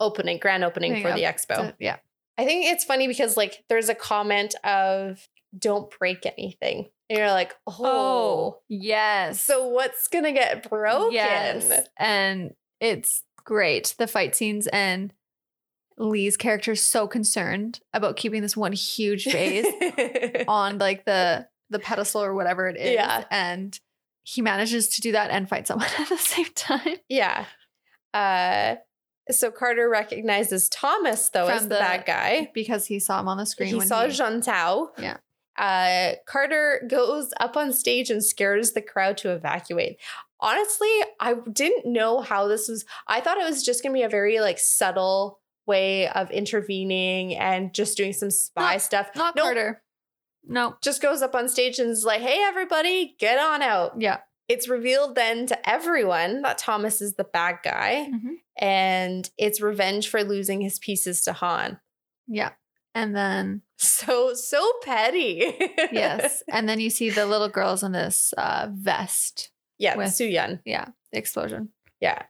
[0.00, 1.16] opening, grand opening for go.
[1.16, 1.56] the expo.
[1.56, 1.96] So, yeah.
[2.36, 5.26] I think it's funny because like there's a comment of
[5.56, 6.88] don't break anything.
[7.08, 8.58] And you're like, oh.
[8.68, 9.40] yes.
[9.40, 11.12] So what's gonna get broken?
[11.12, 11.86] Yes.
[11.98, 13.94] And it's great.
[13.98, 15.12] The fight scenes and
[15.96, 19.66] Lee's character is so concerned about keeping this one huge vase
[20.48, 22.94] on like the the pedestal or whatever it is.
[22.94, 23.24] Yeah.
[23.30, 23.78] And
[24.22, 26.96] he manages to do that and fight someone at the same time.
[27.08, 27.44] yeah.
[28.12, 28.76] Uh
[29.30, 32.50] so Carter recognizes Thomas though as the, the- bad guy.
[32.54, 33.74] Because he saw him on the screen.
[33.74, 34.88] He saw he, Juntao.
[34.98, 35.16] Yeah.
[35.56, 39.98] Uh, Carter goes up on stage and scares the crowd to evacuate.
[40.40, 42.84] Honestly, I didn't know how this was.
[43.06, 47.34] I thought it was just going to be a very like subtle way of intervening
[47.36, 49.10] and just doing some spy Not- stuff.
[49.14, 49.44] Not Nope.
[49.44, 49.82] Carter.
[50.46, 50.76] No.
[50.82, 54.18] Just goes up on stage and is like, "Hey, everybody, get on out." Yeah.
[54.48, 58.34] It's revealed then to everyone that Thomas is the bad guy, Mhm.
[58.58, 61.80] and it's revenge for losing his pieces to Han.
[62.26, 62.52] Yeah.
[62.94, 65.56] And then So so petty.
[65.92, 66.42] yes.
[66.48, 69.50] and then you see the little girls in this uh vest.
[69.78, 70.60] Yeah, with- Soo Yung.
[70.64, 70.86] Yeah.
[71.12, 71.70] The explosion.
[72.00, 72.22] Yeah.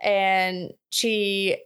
[0.00, 1.58] And she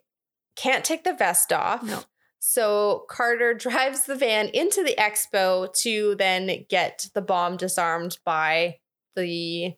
[0.57, 1.83] can't take the vest off.
[1.83, 2.03] No.
[2.41, 8.79] So Carter drives the van into the expo to then get the bomb disarmed by
[9.15, 9.75] the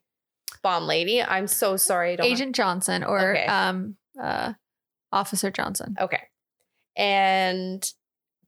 [0.63, 1.23] bomb lady.
[1.23, 2.17] I'm so sorry.
[2.21, 3.47] Agent Johnson or Okay.
[3.47, 4.53] um uh
[5.13, 5.97] Officer Johnson.
[6.01, 6.23] Okay.
[6.97, 7.89] And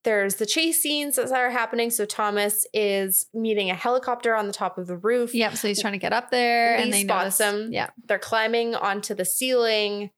[0.05, 1.91] there's the chase scenes that are happening.
[1.91, 5.35] So Thomas is meeting a helicopter on the top of the roof.
[5.35, 5.57] Yep.
[5.57, 7.73] So he's trying to get up there Lee and they spots notice him.
[7.73, 7.91] Yeah.
[8.07, 10.11] They're climbing onto the ceiling.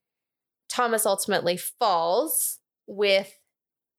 [0.68, 3.37] Thomas ultimately falls with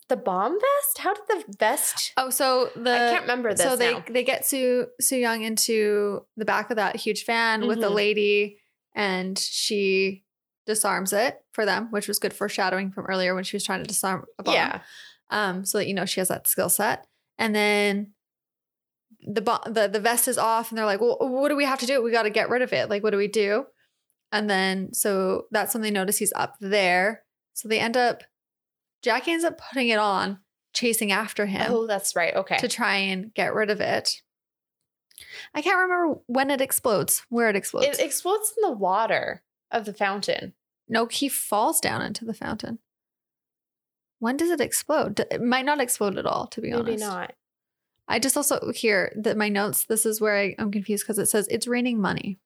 [0.10, 0.98] the bomb vest.
[0.98, 2.12] How did the vest?
[2.18, 4.04] Oh, so the I can't remember this so they now.
[4.10, 7.94] they get Soo Soo Yung into the back of that huge van with the Mhm.
[7.96, 8.58] lady,
[8.96, 10.26] and she
[10.66, 13.88] disarms it for them, which was good foreshadowing from earlier when she was trying to
[13.88, 14.54] disarm a bomb.
[14.56, 14.82] Yeah,
[15.32, 17.06] Um, so that you know she has that skill set,
[17.38, 18.14] and then
[19.28, 21.80] the bo- the the vest is off, and they're like, "Well, what do we have
[21.80, 22.02] to do?
[22.02, 22.90] We got to get rid of it.
[22.90, 23.66] Like, what do we do?"
[24.32, 27.24] And then so that's when they notice he's up there.
[27.54, 28.24] So they end up
[29.02, 30.40] Jackie ends up putting it on,
[30.74, 32.36] chasing after him Oh, that's right.
[32.36, 32.58] Okay.
[32.58, 34.22] to try and get rid of it.
[35.54, 37.88] I can't remember when it explodes, where it explodes.
[37.88, 40.54] it explodes in the water of the fountain.
[40.88, 42.80] no, he falls down into the fountain.
[44.20, 45.20] When does it explode?
[45.32, 47.00] It might not explode at all, to be Maybe honest.
[47.00, 47.34] Maybe not.
[48.08, 49.86] I just also hear that my notes.
[49.86, 52.40] This is where I, I'm confused because it says it's raining money.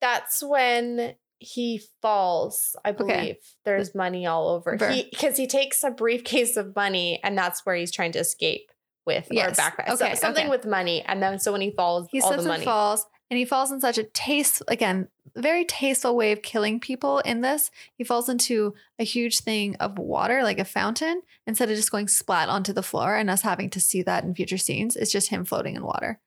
[0.00, 2.74] That's when he falls.
[2.84, 4.76] I believe there's money all over.
[4.76, 8.18] Ver- He because he takes a briefcase of money, and that's where he's trying to
[8.18, 8.70] escape
[9.06, 9.58] with Yes.
[9.58, 9.86] or backpack.
[9.96, 10.50] So- Okay, something okay.
[10.50, 13.44] with money, and then so when he falls, He all slips and falls, and he
[13.44, 17.20] falls in such a taste again, very tasteful way of killing people.
[17.20, 21.76] In this, he falls into a huge thing of water, like a fountain, instead of
[21.76, 24.96] just going splat onto the floor and us having to see that in future scenes.
[24.96, 26.20] It's just him floating in water.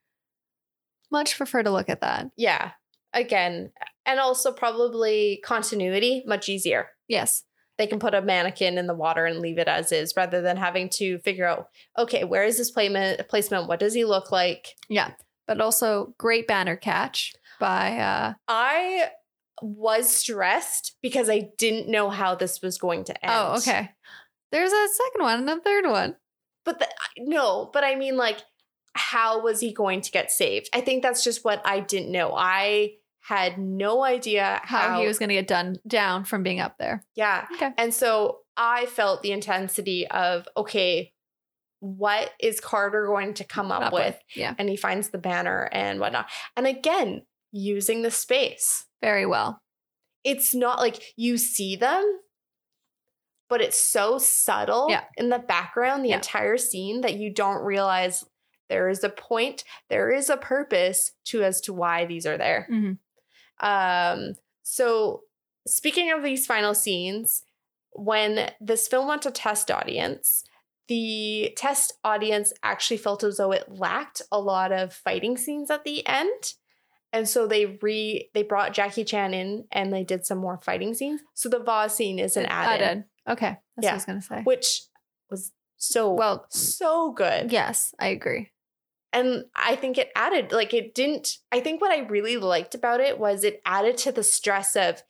[1.12, 2.32] Much prefer to look at that.
[2.38, 2.72] Yeah.
[3.14, 3.72] Again,
[4.06, 6.90] and also probably continuity much easier.
[7.08, 7.44] Yes.
[7.78, 10.58] They can put a mannequin in the water and leave it as is rather than
[10.58, 13.28] having to figure out, okay, where is this placement?
[13.28, 13.68] Placement?
[13.68, 14.76] What does he look like?
[14.88, 15.12] Yeah.
[15.48, 19.10] But also great banner catch by uh I
[19.62, 23.34] was stressed because I didn't know how this was going to end.
[23.34, 23.90] Oh, okay.
[24.52, 26.16] There's a second one and a third one.
[26.66, 26.88] But the,
[27.18, 28.40] no, but I mean, like,
[28.94, 30.70] how was he going to get saved?
[30.74, 32.34] I think that's just what I didn't know.
[32.36, 36.78] I had no idea How, how, he was gonna get done down from being up
[36.80, 37.06] there.
[37.16, 37.48] Yeah.
[37.56, 37.72] Okay.
[37.78, 41.14] And so I felt the intensity of, okay,
[41.80, 44.18] what is Carter going to come up, with?
[44.36, 44.54] Yeah.
[44.60, 46.30] And he finds the banner and whatnot.
[46.56, 48.86] And again, using the space.
[49.02, 49.62] Very well.
[50.24, 52.04] It's not like you see them,
[53.50, 55.06] but it's so subtle Yeah.
[55.18, 56.18] in the background, the Yeah.
[56.18, 58.24] entire scene, that you don't realize
[58.70, 62.68] there is a point, there is a purpose to as to why these are there.
[62.72, 63.00] Mhm.
[63.62, 64.34] Um,
[64.64, 65.22] so
[65.68, 67.44] speaking of these final scenes,
[67.94, 70.44] when this film went to test audience,
[70.88, 75.84] the test audience actually felt as though it lacked a lot of fighting scenes at
[75.84, 76.54] the end.
[77.14, 80.94] And so they re they brought Jackie Chan in and they did some more fighting
[80.94, 81.22] scenes.
[81.34, 83.04] So the Vaz scene is an added, Added.
[83.28, 83.58] Okay.
[83.76, 83.92] That's what Yeah.
[83.92, 84.42] I was gonna say.
[84.44, 84.84] which
[85.30, 87.52] was so Well, so good.
[87.52, 88.50] yes, I agree.
[89.14, 91.38] And I think it added, like, it didn't.
[91.52, 95.04] I think what I really liked about it was it added to the stress of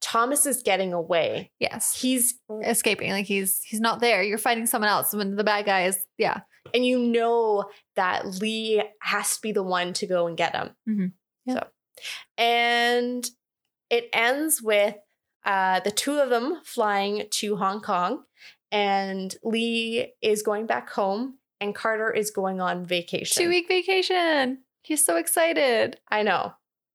[0.00, 1.52] Thomas is getting away.
[1.58, 1.94] Yes.
[2.00, 2.34] He's,
[2.64, 3.10] Escaping.
[3.10, 4.22] Like he's he's not there.
[4.22, 6.40] You're fighting someone else when the bad guy is yeah.
[6.74, 10.70] and you know that Lee has to be the one to go and get him.
[10.88, 11.12] Mhm.
[11.46, 11.54] Yeah.
[11.54, 11.66] So,
[12.36, 13.30] and
[13.90, 14.96] it ends with
[15.44, 18.24] uh, the two of them flying to Hong Kong,
[18.70, 23.42] and Lee is going back home, and Carter is going on vacation.
[23.42, 24.58] Two week vacation.
[24.82, 25.98] He's so excited.
[26.10, 26.54] I know.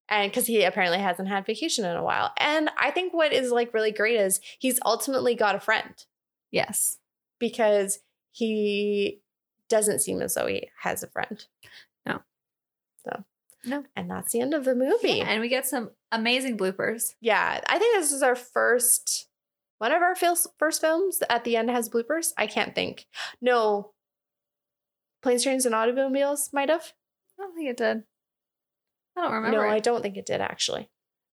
[0.10, 2.32] And because he apparently hasn't had vacation in a while.
[2.38, 5.94] And I think what is like really great is he's ultimately got a friend
[6.52, 6.98] Yes.
[7.40, 8.00] because
[8.32, 9.22] he
[9.70, 11.46] doesn't seem as though he has a friend.
[12.06, 12.20] No.
[13.06, 13.24] So,
[13.66, 13.84] No.
[13.96, 15.20] And that's the end of the movie.
[15.22, 17.16] And we get some amazing bloopers.
[17.20, 17.60] Yeah.
[17.68, 19.28] I think this is our first,
[19.80, 22.32] one of our first films at the end has bloopers.
[22.38, 23.08] I can't think.
[23.42, 23.92] No.
[25.28, 26.94] Planes, Trains, and Automobiles might have.
[27.38, 28.04] I don't think it did.
[29.18, 29.58] I don't remember.
[29.58, 29.70] No.
[29.70, 30.90] I don't think it did actually.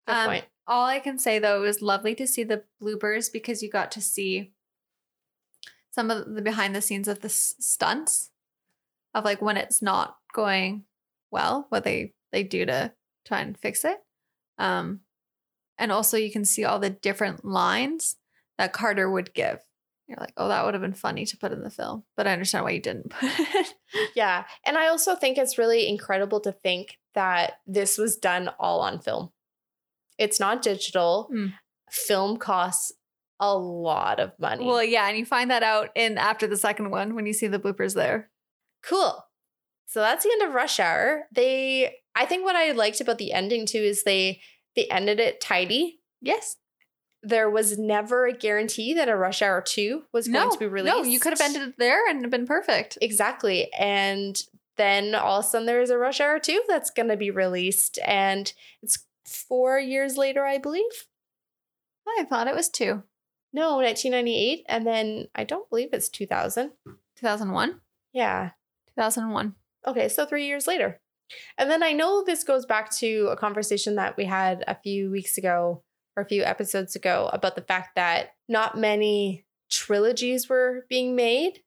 [0.09, 0.45] Good Um, point.
[0.67, 3.93] All I can say though, it was lovely to see the bloopers because you got
[3.93, 4.53] to see
[5.93, 8.31] some of the behind the scenes of the s- stunts
[9.15, 10.87] of like when it's not going
[11.31, 12.93] well, what they they do to
[13.25, 13.99] try and fix it.
[14.59, 15.03] Um,
[15.79, 18.17] and also you can see all the different lines
[18.59, 19.61] that Carter would give.
[20.07, 22.33] You're like, oh, that would have been funny to put in the film, but I
[22.33, 23.74] understand why you didn't put it.
[24.15, 24.45] Yeah.
[24.65, 29.01] And I also think it's really incredible to think that this was done all on
[29.01, 29.31] film.
[30.19, 31.29] It's not digital.
[31.33, 31.53] Mm.
[31.91, 32.93] Film costs
[33.41, 34.65] a lot of money.
[34.65, 37.49] well, yeah, and you find that out in after the second one when you see
[37.49, 38.31] the bloopers there.
[38.83, 39.25] cool.
[39.87, 41.25] So that's the end of Rush Hour.
[41.33, 44.41] They I think what I liked about the ending too is they
[44.77, 46.01] they ended it tidy.
[46.21, 46.57] Yes.
[47.25, 50.95] There was never a guarantee that a Rush Hour 2 was going to be released.
[50.95, 52.99] No, you could have ended it there and been perfect.
[53.01, 53.73] Exactly.
[53.73, 54.41] And
[54.77, 57.99] then all of a sudden there's a Rush Hour 2 that's going to be released.
[58.05, 58.53] And
[58.83, 61.07] it's four years later, I believe.
[62.19, 63.03] I thought it was two.
[63.53, 64.67] No, 1998.
[64.69, 66.73] And then I don't believe it's 2000.
[67.17, 67.81] 2001.
[68.13, 68.51] Yeah.
[68.97, 69.55] 2001.
[69.87, 70.09] Okay.
[70.09, 71.01] So three years later.
[71.57, 75.11] And then I know this goes back to a conversation that we had a few
[75.11, 75.84] weeks ago
[76.17, 81.61] or a few episodes ago about the fact that not many trilogies were being made.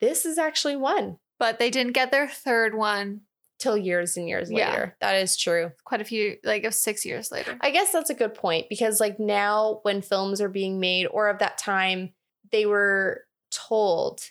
[0.00, 3.22] This is actually one But they didn't get their third one
[3.58, 4.70] till years and years Yeah.
[4.70, 4.96] later.
[5.00, 5.72] That is true.
[5.84, 7.58] quite a few, like six years later.
[7.60, 11.28] I guess that's a good point because like now when films are being made or
[11.28, 12.14] of that time,
[12.52, 14.22] they were told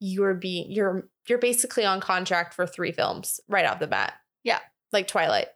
[0.00, 4.14] you're being you're you're basically on contract for three films right off the bat.
[4.44, 4.60] Yeah.
[4.92, 5.48] Like Twilight.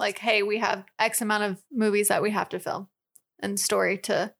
[0.00, 2.88] Like, hey, we have X amount of movies that we have to film
[3.38, 4.32] and story to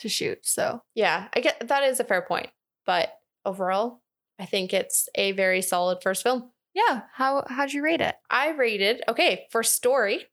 [0.00, 0.38] to shoot.
[0.42, 2.48] So Yeah, I get that is a fair point.
[2.86, 3.10] But
[3.44, 4.00] overall,
[4.38, 6.50] I think it's a very solid first film.
[6.74, 8.16] yeah, how how'd you rate it?
[8.30, 10.26] I rated, okay, for story,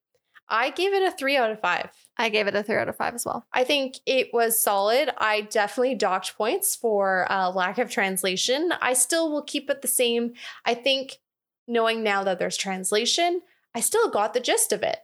[0.47, 1.89] I gave it a three out of five.
[2.17, 3.45] I gave it a three out of five as well.
[3.51, 5.09] I think it was solid.
[5.17, 8.71] I definitely docked points for uh, lack of translation.
[8.79, 10.33] I still will keep it the same.
[10.63, 11.17] I think
[11.67, 13.41] knowing now that there's translation,
[13.75, 14.97] I still got the gist of it.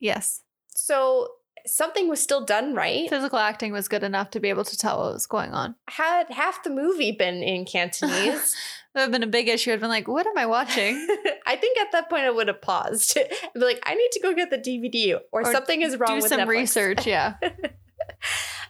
[0.00, 0.42] Yes,
[0.74, 1.28] So
[1.66, 3.08] something was still done right.
[3.08, 5.74] physical acting was good enough to be able to tell what was going on.
[5.88, 8.54] Had half the movie been in Cantonese,
[8.94, 9.72] That would have been a big issue.
[9.72, 10.94] I'd been like, what am I watching?
[11.46, 14.20] I think at that point I would have paused and be like, I need to
[14.20, 16.48] go get the DVD or, Or something is wrong Do with some Netflix.
[16.48, 17.06] research.
[17.06, 17.34] Yeah,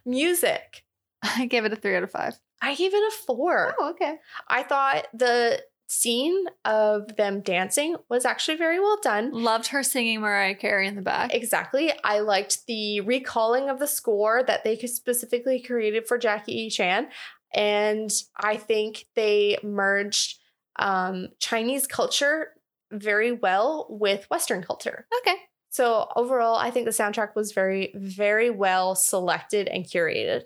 [0.05, 0.84] Music.
[1.22, 2.38] I gave it a three out of five.
[2.61, 3.74] I gave it a four.
[3.78, 4.16] Oh, okay.
[4.48, 9.32] I thought the scene of them dancing was actually very well done.
[9.32, 11.35] Loved her singing Mariah Carey in the back.
[11.35, 11.93] Exactly.
[12.03, 17.09] I liked the recalling of the score that they specifically created for Jackie Chan.
[17.53, 20.39] And I think they merged
[20.76, 22.49] um, Chinese culture
[22.91, 25.07] very well with Western culture.
[25.20, 25.37] Okay.
[25.70, 30.45] So overall, I think the soundtrack was very, very well selected and curated.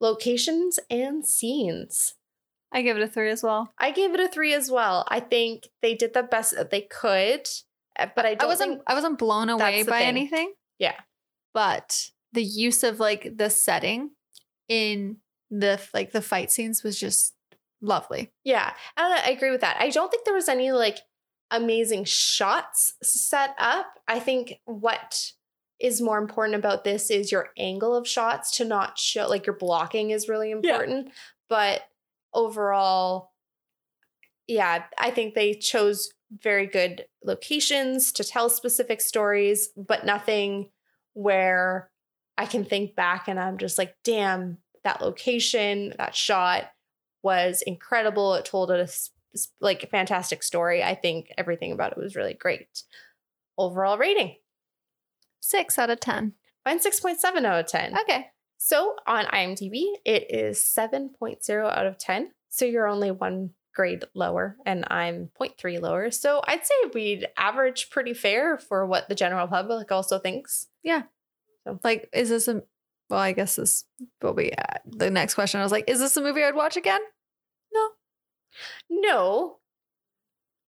[0.00, 2.14] Locations and scenes.
[2.72, 3.72] I give it a three as well.
[3.78, 5.06] I gave it a three as well.
[5.08, 7.46] I think they did the best that they could,
[7.98, 10.08] uh, but I I wasn't I wasn't blown away by thing.
[10.08, 10.52] anything.
[10.78, 10.94] Yeah.
[11.54, 14.10] But the use of like the setting
[14.68, 15.16] in
[15.50, 17.34] the like the fight scenes was just
[17.80, 18.30] lovely.
[18.44, 19.78] Yeah, and I I agree with that.
[19.80, 20.98] I don't think there was any like
[21.50, 23.86] amazing shots set up.
[24.06, 25.32] I think what
[25.80, 29.56] is more important about this is your angle of shots to not show like your
[29.56, 31.10] blocking is really important.
[31.48, 31.82] But
[32.38, 33.32] overall,
[34.46, 36.10] yeah, I think they chose
[36.42, 40.70] very good locations to tell specific stories, but nothing
[41.14, 41.90] where
[42.38, 46.70] I can think back and I'm just like, damn, that location, that shot
[47.22, 48.34] was incredible.
[48.34, 50.82] It told a s- s- like a fantastic story.
[50.82, 52.84] I think everything about it was really great.
[53.58, 54.36] Overall rating,
[55.40, 56.34] Six out of 10.
[56.64, 57.98] mine 6.7 out of 10.
[57.98, 58.28] Okay.
[58.58, 62.32] So on IMDb, it is 7.0 out of 10.
[62.48, 66.10] So you're only one grade lower, and I'm 0.3 lower.
[66.10, 70.66] So I'd say we'd average pretty fair for what the general public also thinks.
[70.82, 71.02] Yeah.
[71.64, 71.78] So.
[71.84, 72.62] Like, is this a,
[73.08, 73.84] well, I guess this
[74.20, 75.60] will be uh, the next question.
[75.60, 77.00] I was like, is this a movie I'd watch again?
[77.72, 77.88] No.
[78.90, 79.58] No,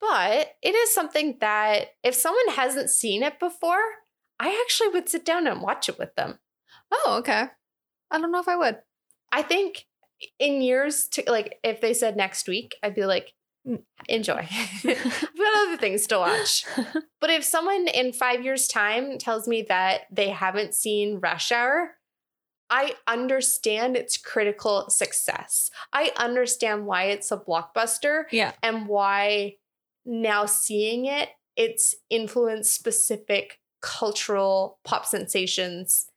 [0.02, 3.80] but it is something that if someone hasn't seen it before,
[4.40, 6.40] I actually would sit down and watch it with them.
[6.92, 7.50] Oh, okay.
[8.12, 8.78] I don't know if I would.
[9.32, 9.86] I think
[10.40, 13.34] in years to like if they said next week, I'd be like,
[13.68, 14.48] "Mm, enjoy.
[14.84, 16.66] I've got other things to watch.
[17.22, 21.96] But if someone in five years' time tells me that they haven't seen Rush Hour,
[22.70, 25.72] I understand its critical success.
[25.92, 28.52] I understand why it's a blockbuster yeah.
[28.62, 29.56] and why
[30.06, 36.08] now seeing it, it's influenced specific cultural pop sensations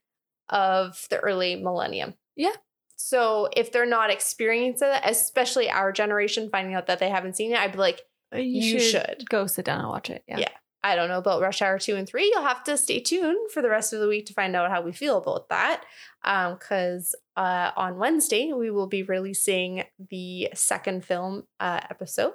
[0.49, 2.15] of the early millennium.
[2.35, 2.53] Yeah.
[2.95, 7.51] So if they're not experiencing it, especially our generation finding out that they haven't seen
[7.53, 8.01] it, I'd be like,
[8.33, 9.23] You should.
[9.29, 10.23] go sit down and watch it.
[10.27, 10.39] Yeah.
[10.39, 10.49] Yeah.
[10.81, 12.31] I don't know about Rush Hour 2 and 3.
[12.33, 14.81] You'll have to stay tuned for the rest of the week to find out how
[14.81, 15.83] we feel about that.
[16.23, 22.33] Because uh, on Wednesday, we will be releasing the second film uh, episode.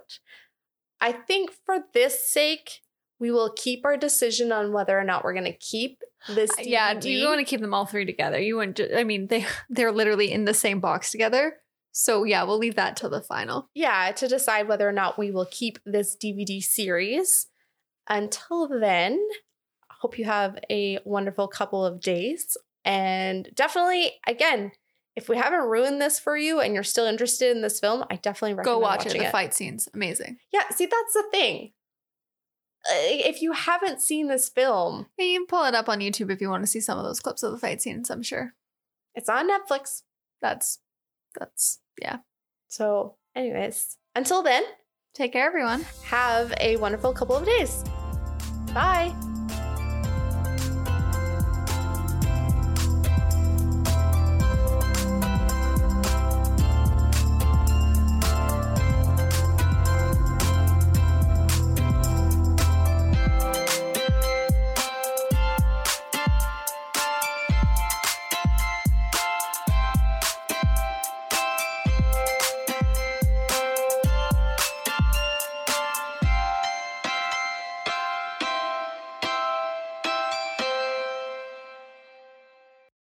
[1.00, 2.80] I think for this sake,
[3.24, 6.54] we will keep our decision on whether or not we're going to keep this.
[6.56, 6.66] DVD.
[6.66, 6.92] Yeah.
[6.92, 8.38] Do you want to keep them all three together?
[8.38, 11.56] You wouldn't, ju- I mean, they, they're literally in the same box together.
[11.92, 13.70] So yeah, we'll leave that till the final.
[13.74, 17.46] yeah, to decide whether or not we will keep this DVD series.
[18.10, 19.18] Until then,
[19.88, 22.58] hope you have a wonderful couple of days.
[22.84, 24.72] And definitely, again,
[25.16, 28.16] if we haven't ruined this for you and you're still interested in this film, I
[28.16, 29.16] definitely recommend Go watch it.
[29.16, 30.36] The fight scenes, amazing.
[30.52, 31.72] Yeah, see, that's the thing.
[32.90, 32.94] Uh,
[33.30, 36.48] If you haven't seen this film, You can pull it up on YouTube if you
[36.50, 38.10] want to see some of those clips of the fight scenes.
[38.10, 38.54] I'm sure
[39.14, 40.02] it's on Netflix.
[40.42, 40.80] that's
[41.38, 42.18] that's yeah.
[42.68, 44.64] So, anyways, until then,
[45.14, 45.84] Take care, everyone.
[46.06, 47.84] have a wonderful couple of days.
[48.74, 49.14] Bye.